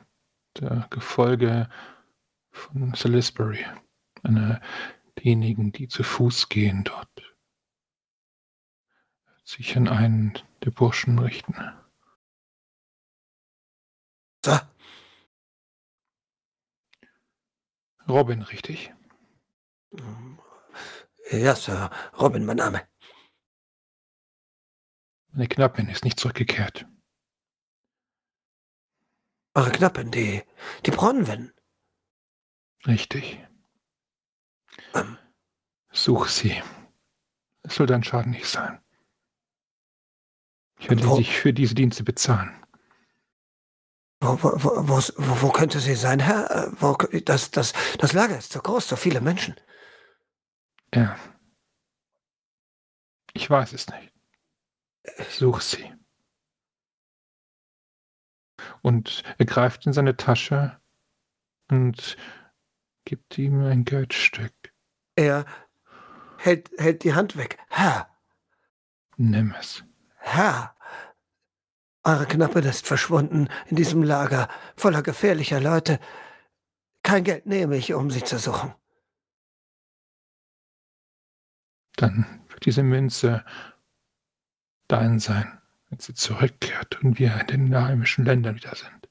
[0.57, 1.69] der Gefolge
[2.51, 3.65] von Salisbury,
[4.23, 4.61] eine
[5.19, 7.35] diejenigen, die zu Fuß gehen dort,
[9.43, 11.55] sich an einen der Burschen richten.
[14.43, 14.57] So,
[18.07, 18.93] Robin, richtig?
[21.31, 21.89] ja, Sir.
[22.19, 22.87] Robin, mein Name.
[25.33, 26.85] Meine Knappin ist nicht zurückgekehrt.
[29.53, 30.43] Eure Knappin, die,
[30.85, 31.53] die Bronwyn.
[32.87, 33.39] Richtig.
[35.91, 36.61] Such sie.
[37.63, 38.79] Es soll dein Schaden nicht sein.
[40.79, 42.61] Ich werde dich für diese Dienste bezahlen.
[44.19, 46.73] Wo, wo, wo, wo, könnte sie sein, Herr?
[47.11, 49.55] Äh, das, das, das Lager ist so groß, so viele Menschen.
[50.93, 51.17] Ja.
[53.33, 54.13] Ich weiß es nicht.
[55.29, 55.93] Such sie.
[58.81, 60.79] Und er greift in seine Tasche
[61.69, 62.15] und
[63.05, 64.53] gibt ihm ein Geldstück.
[65.15, 65.45] Er
[66.37, 67.57] hält, hält die Hand weg.
[67.69, 68.11] Herr,
[69.17, 69.83] Nimm es.
[70.17, 70.75] Herr,
[72.03, 75.99] eure Knappin ist verschwunden in diesem Lager voller gefährlicher Leute.
[77.03, 78.73] Kein Geld nehme ich, um sie zu suchen.
[81.97, 83.45] Dann wird diese Münze
[84.87, 89.09] dein sein, wenn sie zurückkehrt und wir in den heimischen Ländern wieder sind.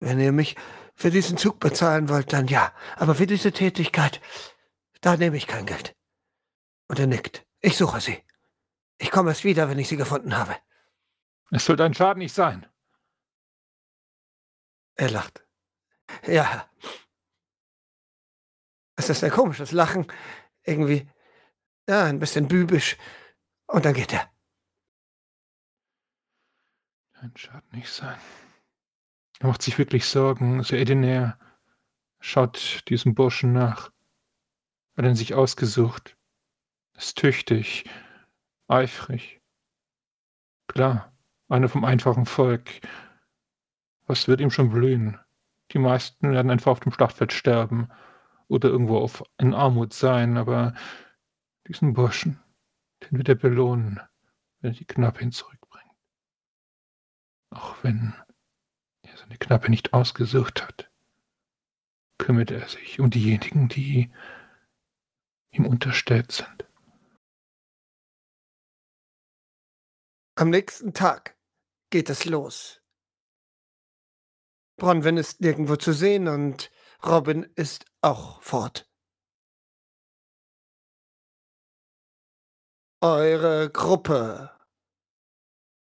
[0.00, 0.56] Wenn ihr mich
[0.98, 2.74] für diesen Zug bezahlen wollt, dann ja.
[2.96, 4.20] Aber für diese Tätigkeit,
[5.00, 5.94] da nehme ich kein Geld.
[6.88, 7.46] Und er nickt.
[7.60, 8.24] Ich suche sie.
[8.98, 10.56] Ich komme erst wieder, wenn ich sie gefunden habe.
[11.52, 12.66] Es soll dein Schaden nicht sein.
[14.96, 15.46] Er lacht.
[16.26, 16.68] Ja.
[18.96, 20.10] Es ist ein komisches Lachen.
[20.64, 21.08] Irgendwie,
[21.88, 22.96] ja, ein bisschen bübisch.
[23.68, 24.28] Und dann geht er.
[27.20, 28.18] Dein Schaden nicht sein.
[29.40, 30.62] Er macht sich wirklich Sorgen.
[30.62, 31.38] Sir Edener
[32.20, 33.90] schaut diesem Burschen nach.
[34.96, 36.16] Hat ihn sich ausgesucht.
[36.96, 37.84] Ist tüchtig,
[38.66, 39.40] eifrig.
[40.66, 41.12] Klar,
[41.48, 42.80] einer vom einfachen Volk.
[44.06, 45.18] Was wird ihm schon blühen?
[45.72, 47.88] Die meisten werden einfach auf dem Schlachtfeld sterben
[48.48, 50.74] oder irgendwo auf, in Armut sein, aber
[51.68, 52.40] diesen Burschen,
[53.02, 54.00] den wird er belohnen,
[54.60, 55.94] wenn er die Knappin zurückbringt.
[57.50, 58.14] Auch wenn
[59.28, 60.90] seine Knappe nicht ausgesucht hat,
[62.18, 64.10] kümmert er sich um diejenigen, die
[65.50, 66.66] ihm unterstellt sind.
[70.36, 71.36] Am nächsten Tag
[71.90, 72.80] geht es los.
[74.76, 76.70] Bronwyn ist nirgendwo zu sehen und
[77.04, 78.88] Robin ist auch fort.
[83.00, 84.56] Eure Gruppe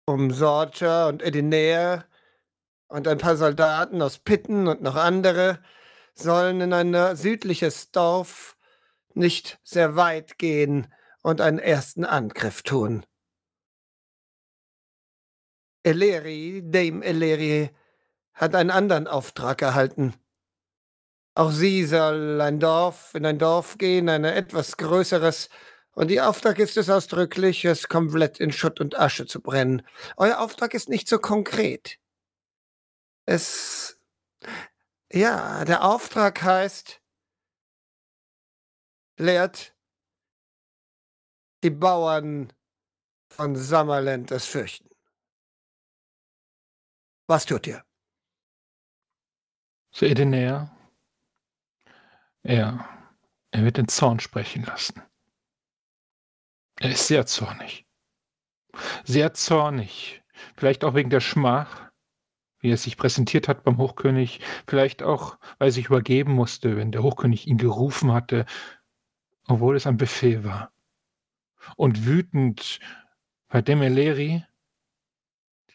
[0.05, 2.05] um Sorcha und Edinea
[2.93, 5.57] und ein paar Soldaten aus Pitten und noch andere
[6.13, 8.55] sollen in ein südliches Dorf
[9.15, 13.03] nicht sehr weit gehen und einen ersten Angriff tun.
[15.81, 17.71] Eleri, Dame Eleri,
[18.35, 20.13] hat einen anderen Auftrag erhalten.
[21.33, 25.49] Auch sie soll ein Dorf, in ein Dorf gehen, ein etwas größeres,
[25.95, 29.81] und ihr Auftrag ist es ausdrücklich, es komplett in Schutt und Asche zu brennen.
[30.15, 31.99] Euer Auftrag ist nicht so konkret.
[33.25, 33.99] Es.
[35.11, 37.01] Ja, der Auftrag heißt,
[39.17, 39.75] lehrt
[41.63, 42.51] die Bauern
[43.29, 44.89] von Summerland das Fürchten.
[47.27, 47.85] Was tut ihr?
[49.91, 50.75] Sir Edener,
[52.41, 52.89] er,
[53.51, 55.01] er wird den Zorn sprechen lassen.
[56.79, 57.87] Er ist sehr zornig.
[59.05, 60.23] Sehr zornig.
[60.57, 61.91] Vielleicht auch wegen der Schmach,
[62.63, 64.39] wie er sich präsentiert hat beim Hochkönig.
[64.67, 68.45] Vielleicht auch, weil er sich übergeben musste, wenn der Hochkönig ihn gerufen hatte,
[69.47, 70.71] obwohl es ein Befehl war.
[71.75, 72.79] Und wütend,
[73.49, 74.45] weil Demeleri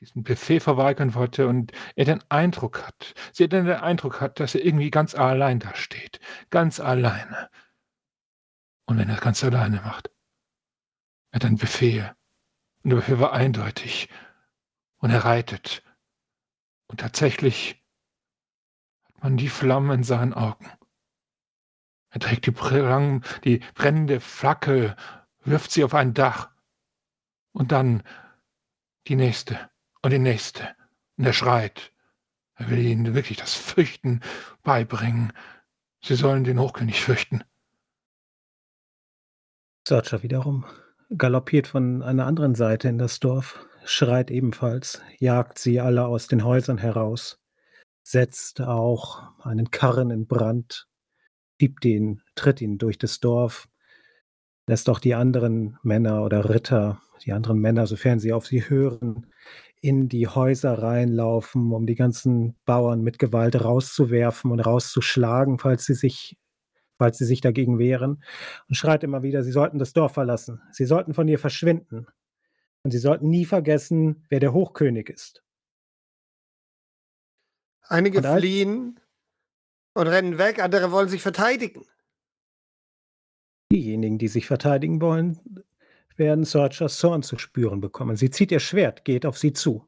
[0.00, 4.64] diesen Befehl verweigern wollte und er den Eindruck hat, sie den Eindruck hat, dass er
[4.64, 6.20] irgendwie ganz allein da steht.
[6.50, 7.50] Ganz alleine.
[8.86, 10.10] Und wenn er es ganz alleine macht,
[11.32, 12.14] er hat einen Befehl.
[12.82, 14.08] Und der Befehl war eindeutig.
[14.98, 15.82] Und er reitet.
[16.88, 17.82] Und tatsächlich
[19.04, 20.70] hat man die Flammen in seinen Augen.
[22.10, 22.54] Er trägt die,
[23.44, 24.96] die brennende Fackel,
[25.44, 26.50] wirft sie auf ein Dach.
[27.52, 28.02] Und dann
[29.06, 29.70] die nächste
[30.02, 30.74] und die nächste.
[31.16, 31.92] Und er schreit.
[32.54, 34.20] Er will ihnen wirklich das Fürchten
[34.62, 35.32] beibringen.
[36.02, 37.44] Sie sollen den Hochkönig fürchten.
[39.86, 40.66] Searcher wiederum
[41.16, 46.44] galoppiert von einer anderen Seite in das Dorf, schreit ebenfalls, jagt sie alle aus den
[46.44, 47.40] Häusern heraus,
[48.02, 50.86] setzt auch einen Karren in Brand,
[51.58, 53.68] schiebt ihn, tritt ihn durch das Dorf,
[54.68, 59.26] lässt auch die anderen Männer oder Ritter, die anderen Männer, sofern sie auf sie hören,
[59.80, 65.94] in die Häuser reinlaufen, um die ganzen Bauern mit Gewalt rauszuwerfen und rauszuschlagen, falls sie
[65.94, 66.36] sich
[66.98, 68.24] falls sie sich dagegen wehren,
[68.68, 70.60] und schreit immer wieder, sie sollten das Dorf verlassen.
[70.72, 72.08] Sie sollten von ihr verschwinden.
[72.88, 75.44] Und sie sollten nie vergessen, wer der Hochkönig ist.
[77.82, 79.00] Einige Und fliehen
[79.92, 81.84] und rennen weg, andere wollen sich verteidigen.
[83.70, 85.38] Diejenigen, die sich verteidigen wollen,
[86.16, 88.16] werden Searchers Zorn zu spüren bekommen.
[88.16, 89.86] Sie zieht ihr Schwert, geht auf sie zu,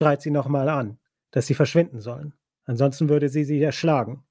[0.00, 0.98] schreit sie nochmal an,
[1.32, 2.32] dass sie verschwinden sollen.
[2.64, 4.25] Ansonsten würde sie sie erschlagen.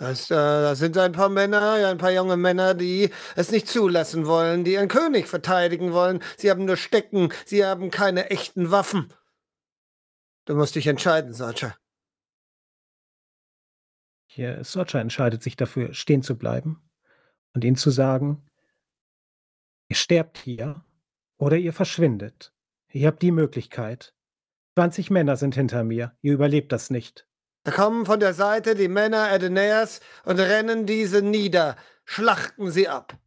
[0.00, 4.26] Das, äh, das sind ein paar Männer, ein paar junge Männer, die es nicht zulassen
[4.26, 6.22] wollen, die ihren König verteidigen wollen.
[6.38, 9.12] Sie haben nur Stecken, sie haben keine echten Waffen.
[10.46, 11.76] Du musst dich entscheiden, Sarcher.
[14.26, 16.82] Hier, Searcher entscheidet sich dafür, stehen zu bleiben
[17.52, 18.48] und ihnen zu sagen,
[19.88, 20.82] ihr sterbt hier
[21.36, 22.54] oder ihr verschwindet.
[22.88, 24.14] Ihr habt die Möglichkeit.
[24.76, 27.28] 20 Männer sind hinter mir, ihr überlebt das nicht.
[27.62, 33.18] Da kommen von der Seite die Männer Aeneas und rennen diese nieder, schlachten sie ab.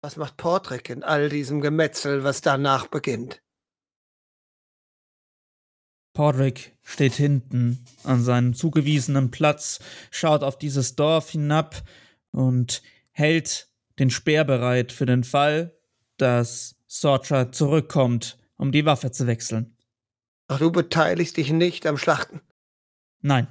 [0.00, 3.42] Was macht Portrick in all diesem Gemetzel, was danach beginnt?
[6.14, 11.82] Podrick steht hinten an seinem zugewiesenen Platz, schaut auf dieses Dorf hinab
[12.30, 15.76] und hält den Speer bereit für den Fall,
[16.16, 19.73] dass Sorcha zurückkommt, um die Waffe zu wechseln.
[20.48, 22.40] Ach, du beteiligst dich nicht am Schlachten.
[23.20, 23.48] Nein.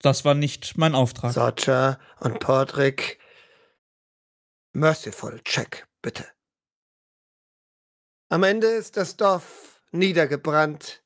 [0.00, 1.32] Das war nicht mein Auftrag.
[1.32, 3.20] Sarcher und Portrick.
[4.72, 6.26] Merciful Check, bitte.
[8.30, 11.04] Am Ende ist das Dorf niedergebrannt.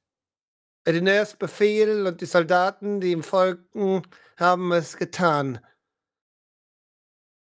[0.87, 4.03] Aeneas Befehl und die Soldaten, die ihm folgten,
[4.37, 5.59] haben es getan.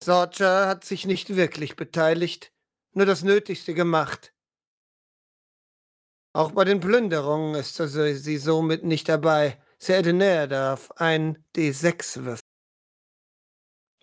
[0.02, 2.52] Sorcha hat sich nicht wirklich beteiligt,
[2.92, 4.34] nur das Nötigste gemacht.
[6.36, 9.58] Auch bei den Plünderungen ist sie somit nicht dabei.
[9.78, 12.40] Sir Aedenea darf ein D6 würfeln.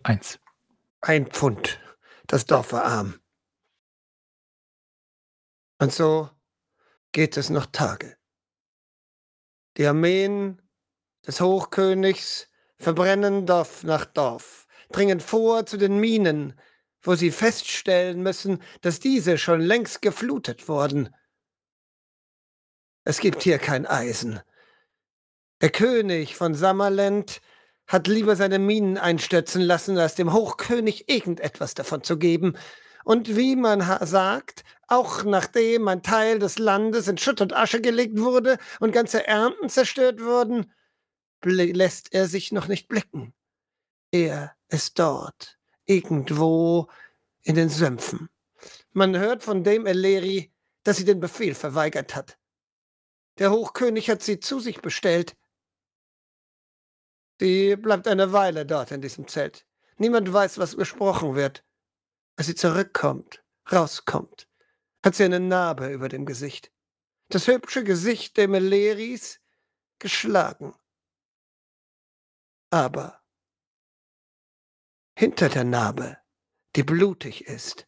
[0.02, 0.40] Eins.
[1.00, 1.78] Ein Pfund.
[2.26, 3.20] Das Dorf war arm.
[5.78, 6.28] Und so
[7.12, 8.16] geht es noch Tage.
[9.76, 10.60] Die Armeen
[11.24, 16.58] des Hochkönigs verbrennen Dorf nach Dorf, dringen vor zu den Minen,
[17.00, 21.14] wo sie feststellen müssen, dass diese schon längst geflutet wurden.
[23.04, 24.40] Es gibt hier kein Eisen.
[25.60, 27.40] Der König von Summerland
[27.86, 32.56] hat lieber seine Minen einstürzen lassen, als dem Hochkönig irgendetwas davon zu geben.
[33.04, 38.18] Und wie man sagt, auch nachdem ein Teil des Landes in Schutt und Asche gelegt
[38.18, 40.72] wurde und ganze Ernten zerstört wurden,
[41.44, 43.34] lässt er sich noch nicht blicken.
[44.10, 46.88] Er ist dort, irgendwo
[47.42, 48.30] in den Sümpfen.
[48.92, 50.50] Man hört von dem Eleri,
[50.84, 52.38] dass sie den Befehl verweigert hat.
[53.38, 55.36] Der Hochkönig hat sie zu sich bestellt.
[57.40, 59.66] Sie bleibt eine Weile dort in diesem Zelt.
[59.96, 61.64] Niemand weiß, was gesprochen wird.
[62.36, 64.48] Als sie zurückkommt, rauskommt,
[65.04, 66.72] hat sie eine Narbe über dem Gesicht.
[67.28, 69.40] Das hübsche Gesicht der Meleris
[69.98, 70.74] geschlagen.
[72.70, 73.22] Aber
[75.16, 76.18] hinter der Narbe,
[76.76, 77.86] die blutig ist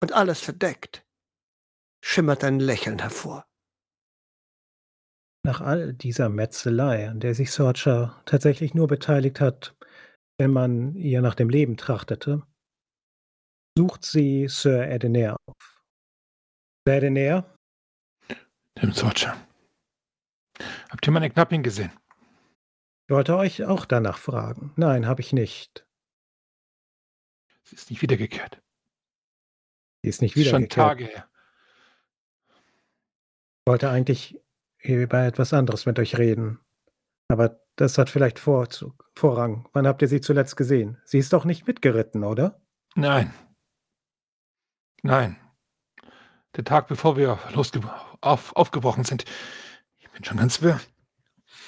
[0.00, 1.06] und alles verdeckt,
[2.00, 3.46] schimmert ein Lächeln hervor.
[5.46, 9.76] Nach all dieser Metzelei, an der sich Sorcha tatsächlich nur beteiligt hat,
[10.38, 12.42] wenn man ihr nach dem Leben trachtete,
[13.76, 15.82] sucht sie Sir Edenair auf.
[16.86, 17.56] Sir Edenair,
[18.80, 19.36] Dem Sorcha.
[20.88, 21.92] Habt ihr meine Knappin gesehen?
[23.06, 24.72] ich wollte euch auch danach fragen.
[24.76, 25.86] Nein, habe ich nicht.
[27.64, 28.62] Sie ist nicht wiedergekehrt.
[30.02, 30.86] Sie ist nicht ist schon wiedergekehrt.
[30.86, 31.28] Tage her.
[32.48, 34.40] Ich wollte eigentlich
[34.84, 36.60] über etwas anderes mit euch reden.
[37.28, 39.68] Aber das hat vielleicht Vorzug, Vorrang.
[39.72, 41.00] Wann habt ihr sie zuletzt gesehen?
[41.04, 42.60] Sie ist doch nicht mitgeritten, oder?
[42.94, 43.32] Nein.
[45.02, 45.36] Nein.
[46.56, 47.80] Der Tag, bevor wir losge
[48.20, 49.24] auf, aufgebrochen sind.
[49.96, 50.80] Ich bin schon ganz wirr.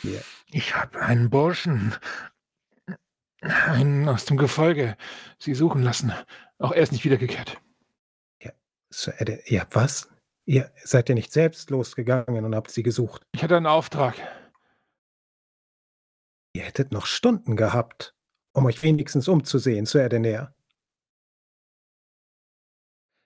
[0.03, 0.21] Ja.
[0.51, 1.95] Ich habe einen Burschen,
[3.41, 4.97] einen aus dem Gefolge,
[5.39, 6.13] sie suchen lassen.
[6.59, 7.61] Auch er ist nicht wiedergekehrt.
[8.91, 10.09] Sir Ede, ihr habt was?
[10.49, 13.27] Ihr seid ja nicht selbst losgegangen und habt sie gesucht.
[13.33, 14.17] Ich hatte einen Auftrag.
[16.55, 18.17] Ihr hättet noch Stunden gehabt,
[18.53, 20.55] um euch wenigstens umzusehen, Sir Edener.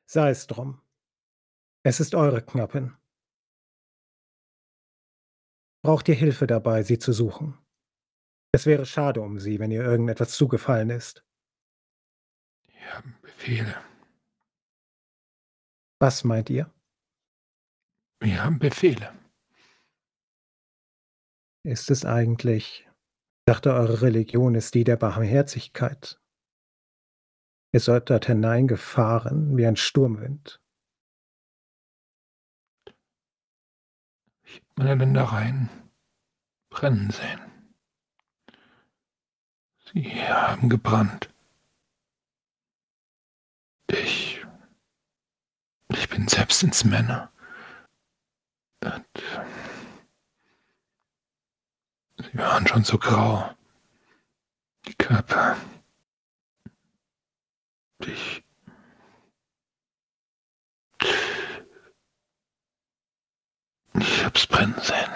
[0.06, 0.80] Sei es drum.
[1.84, 2.96] Es ist eure Knappen.
[5.82, 7.58] Braucht ihr Hilfe dabei, sie zu suchen?
[8.52, 11.24] Es wäre schade um sie, wenn ihr irgendetwas zugefallen ist.
[12.66, 13.76] Wir haben Befehle.
[16.00, 16.72] Was meint ihr?
[18.20, 19.14] Wir haben Befehle.
[21.64, 26.20] Ist es eigentlich, ich dachte, eure Religion ist die der Barmherzigkeit.
[27.72, 30.60] Ihr sollt dort hineingefahren wie ein Sturmwind.
[34.44, 35.70] Ich habe meine Ländereien
[36.68, 37.40] brennen sehen.
[39.92, 41.32] Sie haben gebrannt.
[43.90, 44.44] Ich.
[45.88, 47.32] Ich bin selbst ins Männer.
[48.82, 49.04] Und
[52.18, 53.50] sie waren schon so grau.
[54.86, 55.56] Die Körper.
[58.00, 58.42] Ich.
[63.94, 65.10] Ich hab's brennen sehen.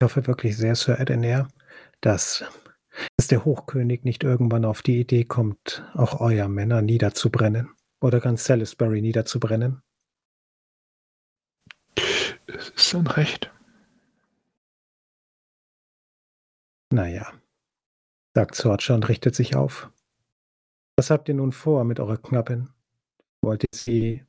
[0.00, 1.48] Ich hoffe wirklich sehr, Sir Edener,
[2.00, 2.44] dass,
[3.16, 8.44] dass der Hochkönig nicht irgendwann auf die Idee kommt, auch euer Männer niederzubrennen oder ganz
[8.44, 9.83] Salisbury niederzubrennen.
[12.74, 13.52] Ist sein Recht.
[16.90, 17.32] Naja,
[18.34, 19.90] sagt Sorcha und richtet sich auf.
[20.96, 22.70] Was habt ihr nun vor mit eurer Knappin?
[23.42, 24.24] Wollt ihr sie.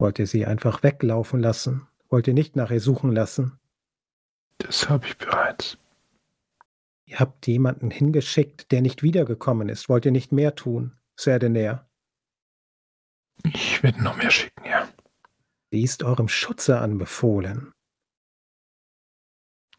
[0.00, 1.88] Wollt ihr sie einfach weglaufen lassen?
[2.08, 3.58] Wollt ihr nicht nach ihr suchen lassen?
[4.58, 5.78] Das habe ich bereits.
[7.06, 9.88] Ihr habt jemanden hingeschickt, der nicht wiedergekommen ist.
[9.88, 11.88] Wollt ihr nicht mehr tun, Sir Denair?
[13.44, 14.77] Ich werde noch mehr schicken, ja.
[15.70, 17.72] Sie ist eurem Schutze anbefohlen.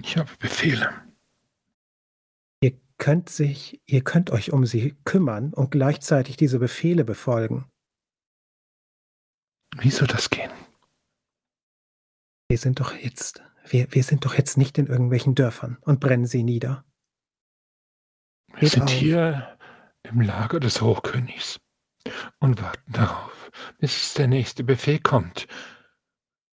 [0.02, 0.90] Ich habe Befehle.
[2.62, 7.70] Ihr könnt sich, ihr könnt euch um sie kümmern und gleichzeitig diese Befehle befolgen.
[9.78, 10.52] Wie soll das gehen?
[12.50, 16.26] Wir sind doch jetzt, wir, wir sind doch jetzt nicht in irgendwelchen Dörfern und brennen
[16.26, 16.86] sie nieder.
[18.54, 18.90] Wir Geht sind auf.
[18.90, 19.58] hier
[20.04, 21.60] im Lager des Hochkönigs
[22.40, 25.48] und warten darauf, bis der nächste Befehl kommt.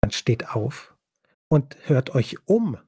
[0.06, 0.96] Dann steht auf
[1.48, 2.78] und hört euch um.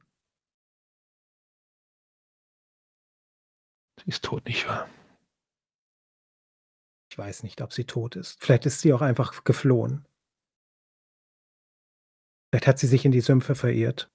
[4.00, 4.88] Sie ist tot, nicht wahr?
[7.10, 8.40] Ich weiß nicht, ob sie tot ist.
[8.40, 10.06] Vielleicht ist sie auch einfach geflohen.
[12.52, 14.08] Vielleicht hat sie sich in die Sümpfe verirrt.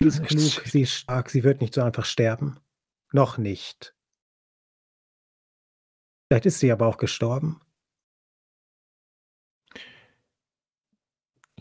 [0.00, 2.58] Sie ist klug, sie ist stark, sie wird nicht so einfach sterben.
[3.12, 3.94] Noch nicht.
[6.26, 7.60] Vielleicht ist sie aber auch gestorben.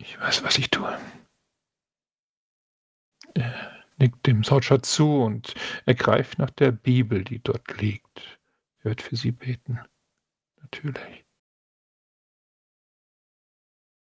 [0.02, 1.00] Ich weiß, was ich tue.
[3.36, 5.54] Er nickt dem Soldier zu und
[5.86, 8.40] er greift nach der Bibel, die dort liegt.
[8.80, 9.80] Er wird für sie beten.
[10.60, 11.26] Natürlich.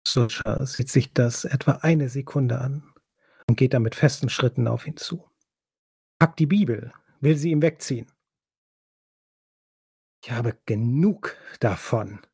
[0.05, 2.93] Susha sieht sich das etwa eine Sekunde an
[3.47, 5.29] und geht dann mit festen Schritten auf ihn zu.
[6.19, 8.11] Packt die Bibel, will sie ihm wegziehen.
[10.21, 12.26] Ich habe genug davon.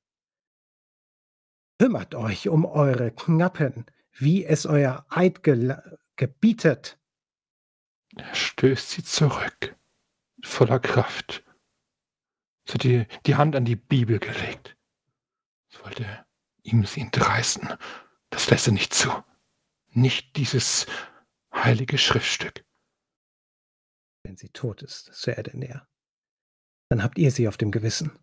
[1.84, 6.97] Kümmert euch um eure Knappen, wie es euer Eid gebietet.
[8.15, 9.75] Er stößt sie zurück.
[10.41, 11.43] Voller Kraft.
[12.63, 14.77] Sie hat die, die Hand an die Bibel gelegt.
[15.69, 16.25] Es wollte
[16.61, 17.67] ihm sie entreißen.
[18.29, 19.11] Das lässt er nicht zu.
[19.89, 20.86] Nicht dieses
[21.53, 22.63] heilige Schriftstück.
[24.23, 25.86] Wenn sie tot ist, Sir Edener,
[26.88, 28.17] dann habt ihr sie auf dem Gewissen.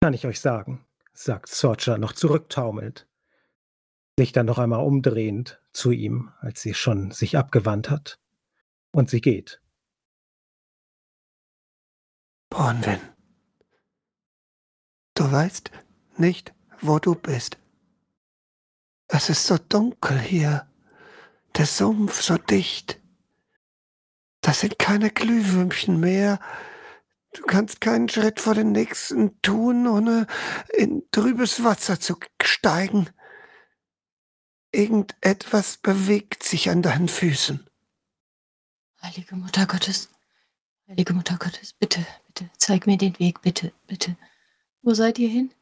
[0.00, 0.84] Kann ich euch sagen,
[1.18, 3.08] sagt Sorcha noch zurücktaumelnd,
[4.16, 8.20] sich dann noch einmal umdrehend zu ihm, als sie schon sich abgewandt hat.
[8.92, 9.60] Und sie geht.
[12.50, 13.00] Bronwyn,
[15.14, 15.70] du weißt
[16.16, 17.58] nicht, wo du bist.
[19.08, 20.70] Es ist so dunkel hier,
[21.56, 23.00] der Sumpf so dicht.
[24.40, 26.40] Das sind keine Glühwürmchen mehr.
[27.32, 30.26] Du kannst keinen Schritt vor den nächsten tun, ohne
[30.74, 33.10] in trübes Wasser zu steigen.
[34.72, 37.68] Irgendetwas bewegt sich an deinen Füßen.
[39.02, 40.08] Heilige Mutter Gottes,
[40.88, 44.16] heilige Mutter Gottes, bitte, bitte, zeig mir den Weg, bitte, bitte.
[44.82, 45.52] Wo seid ihr hin?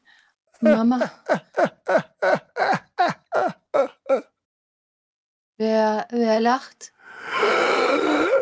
[0.59, 1.11] Mama,
[5.57, 6.93] wer, wer lacht?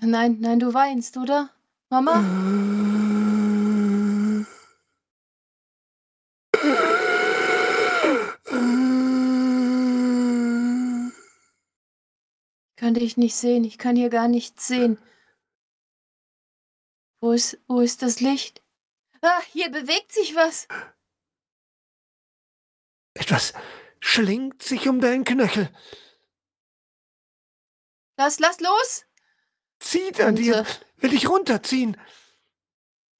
[0.00, 1.50] Nein, nein, du weinst, oder?
[1.90, 2.20] Mama?
[12.70, 14.98] Ich kann dich nicht sehen, ich kann hier gar nichts sehen.
[17.20, 18.62] Wo ist, wo ist das Licht?
[19.20, 20.68] Ah, hier bewegt sich was.
[23.14, 23.54] Etwas
[24.00, 25.70] schlingt sich um deinen Knöchel.
[28.16, 29.04] Lass, lass los!
[29.80, 30.64] Zieht an Und, dir, äh,
[31.02, 31.96] will dich runterziehen.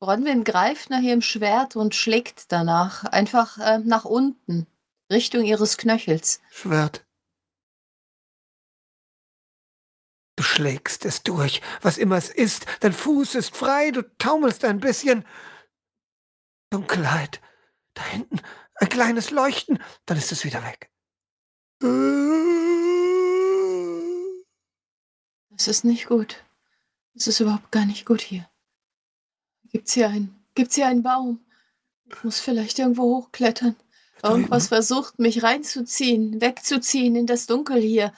[0.01, 4.67] Bronwyn greift nach ihrem Schwert und schlägt danach einfach äh, nach unten,
[5.11, 6.41] Richtung ihres Knöchels.
[6.51, 7.05] Schwert.
[10.37, 12.67] Du schlägst es durch, was immer es ist.
[12.81, 15.25] Dein Fuß ist frei, du taumelst ein bisschen.
[16.71, 17.41] Dunkelheit.
[17.95, 18.41] Da hinten
[18.75, 20.91] ein kleines Leuchten, dann ist es wieder weg.
[25.57, 26.43] Es ist nicht gut.
[27.15, 28.49] Es ist überhaupt gar nicht gut hier.
[29.71, 31.45] Gibt's hier einen, gibt's hier einen Baum?
[32.07, 33.77] Ich muss vielleicht irgendwo hochklettern.
[34.23, 38.13] Irgendwas versucht, mich reinzuziehen, wegzuziehen in das Dunkel hier.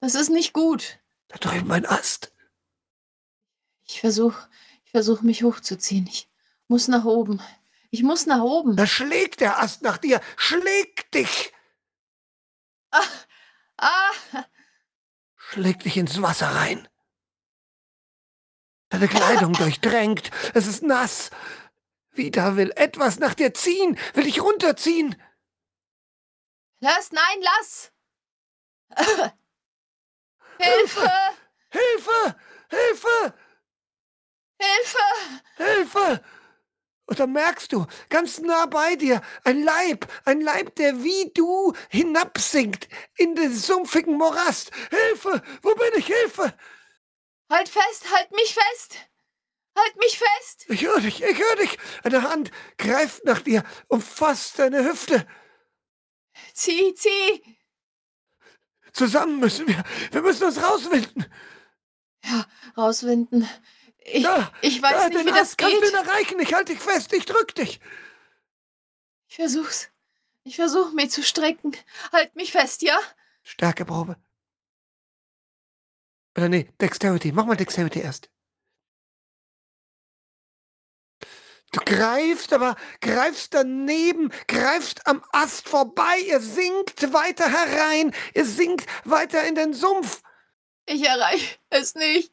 [0.00, 0.98] Das ist nicht gut.
[1.28, 2.32] Da drüben ein Ast.
[3.84, 4.48] Ich versuche,
[4.84, 6.06] ich versuche mich hochzuziehen.
[6.06, 6.28] Ich
[6.66, 7.40] muss nach oben.
[7.90, 8.76] Ich muss nach oben.
[8.76, 10.20] Da schlägt der Ast nach dir.
[10.36, 11.52] Schlägt dich.
[13.76, 14.10] Ah,
[15.50, 16.86] Schlägt dich ins Wasser rein.
[18.90, 20.30] Deine Kleidung durchdrängt.
[20.52, 21.30] Es ist nass.
[22.12, 25.16] Wieder will etwas nach dir ziehen, will dich runterziehen.
[26.80, 27.92] lass, nein, lass!
[30.58, 31.10] Hilfe!
[31.70, 32.36] Hilfe!
[32.68, 33.34] Hilfe!
[34.58, 34.98] Hilfe!
[35.56, 36.24] Hilfe!
[37.08, 41.72] Und dann merkst du, ganz nah bei dir, ein Leib, ein Leib, der wie du
[41.88, 42.86] hinabsinkt
[43.16, 44.70] in den sumpfigen Morast.
[44.90, 45.42] Hilfe!
[45.62, 46.06] Wo bin ich?
[46.06, 46.52] Hilfe!
[47.48, 48.98] Halt fest, halt mich fest!
[49.74, 50.66] Halt mich fest!
[50.68, 51.78] Ich höre dich, ich höre dich.
[52.02, 55.26] Eine Hand greift nach dir, umfasst deine Hüfte.
[56.52, 57.56] Zieh, zieh!
[58.92, 59.82] Zusammen müssen wir.
[60.10, 61.24] Wir müssen uns rauswinden.
[62.76, 63.48] Rauswinden.
[64.12, 65.90] Ich, Da, ich weiß da, nicht, den wie das Ast kannst du geht.
[65.90, 66.40] ihn erreichen.
[66.40, 67.80] Ich halte dich fest, ich drück dich.
[69.28, 69.90] Ich versuch's.
[70.44, 71.76] Ich versuch mich zu strecken.
[72.12, 72.98] Halt mich fest, ja?
[73.42, 74.16] Stärkeprobe.
[76.36, 77.32] Oder nee, Dexterity.
[77.32, 78.30] Mach mal Dexterity erst.
[81.72, 88.86] Du greifst, aber greifst daneben, greifst am Ast vorbei, ihr sinkt weiter herein, ihr sinkt
[89.04, 90.22] weiter in den Sumpf.
[90.86, 92.32] Ich erreiche es nicht.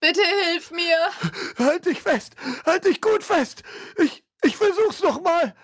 [0.00, 1.10] Bitte hilf mir.
[1.58, 2.34] Halt dich fest,
[2.64, 3.62] halt dich gut fest.
[3.96, 5.56] Ich, ich versuch's nochmal.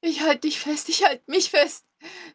[0.00, 1.84] Ich halte dich fest, ich halte mich fest.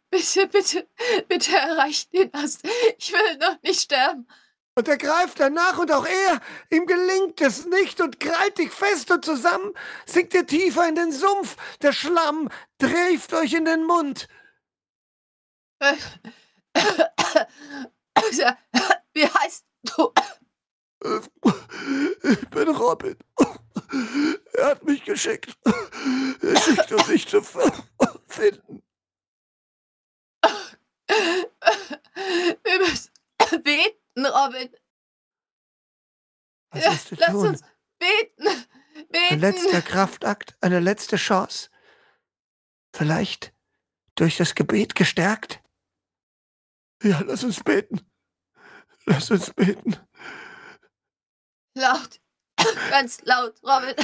[0.09, 0.89] Bitte, bitte,
[1.27, 2.67] bitte erreicht den Ast.
[2.97, 4.27] Ich will noch nicht sterben.
[4.75, 9.11] Und er greift danach und auch er, ihm gelingt es nicht und krallt dich fest
[9.11, 9.71] und zusammen
[10.07, 11.55] sinkt ihr tiefer in den Sumpf.
[11.81, 12.49] Der Schlamm
[12.79, 14.27] trifft euch in den Mund.
[19.13, 20.11] Wie heißt du?
[22.23, 23.17] Ich bin Robin.
[24.53, 25.57] Er hat mich geschickt.
[26.41, 28.83] Er schickt, um dich zu finden.
[32.63, 33.11] Wir müssen
[33.63, 34.69] beten, Robin.
[36.71, 37.47] Was ist zu lass tun?
[37.49, 37.61] uns
[37.99, 38.65] beten.
[39.09, 39.33] Beten.
[39.33, 41.69] Ein letzter Kraftakt, eine letzte Chance.
[42.95, 43.53] Vielleicht
[44.15, 45.61] durch das Gebet gestärkt?
[47.01, 48.01] Ja, lass uns beten.
[49.05, 49.97] Lass uns beten.
[51.75, 52.19] Laut.
[52.89, 53.95] Ganz laut, Robin.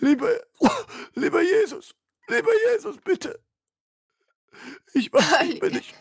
[0.00, 0.28] Lieber,
[1.14, 1.94] lieber Jesus,
[2.28, 3.38] lieber Jesus, bitte.
[4.94, 5.94] Ich weiß, ich bin nicht,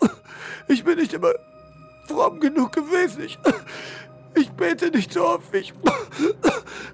[0.68, 1.34] ich bin nicht immer
[2.08, 3.24] fromm genug gewesen.
[3.24, 3.38] Ich,
[4.36, 5.74] ich bete nicht so oft, wie ich,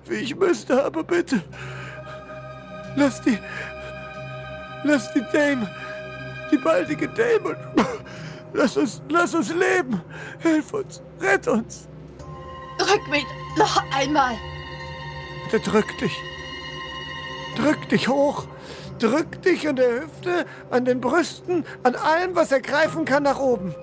[0.05, 1.43] wie ich müsste, aber bitte.
[2.95, 3.37] Lass die,
[4.83, 5.69] lass die Dame,
[6.51, 7.55] die baldige Dame,
[8.53, 10.01] lass uns, lass uns leben.
[10.39, 11.87] Hilf uns, rett uns.
[12.79, 13.25] Drück mich
[13.57, 14.35] noch einmal.
[15.49, 16.15] Bitte drück dich.
[17.55, 18.45] Drück dich hoch.
[18.99, 23.39] Drück dich an der Hüfte, an den Brüsten, an allem, was er greifen kann, nach
[23.39, 23.75] oben.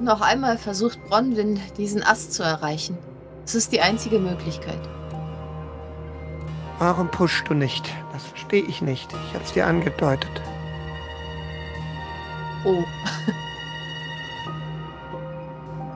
[0.00, 2.98] Noch einmal versucht Bronwyn, diesen Ast zu erreichen.
[3.44, 4.80] Es ist die einzige Möglichkeit.
[6.80, 7.88] Warum pushst du nicht?
[8.12, 9.12] Das verstehe ich nicht.
[9.12, 10.30] Ich hab's dir angedeutet.
[12.64, 12.82] Oh,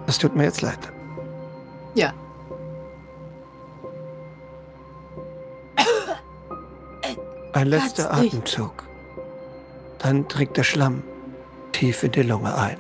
[0.06, 0.78] Es tut mir jetzt leid.
[1.94, 2.12] ja.
[7.52, 8.34] Ein letzter Platz nicht.
[8.34, 8.84] Atemzug.
[9.98, 11.02] Dann trägt der Schlamm
[11.72, 12.78] tief in die Lunge ein.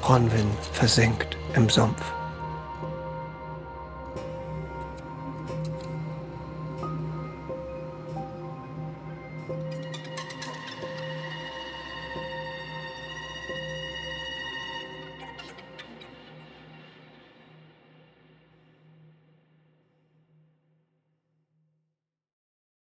[0.00, 2.13] Bronwyn versinkt im Sumpf.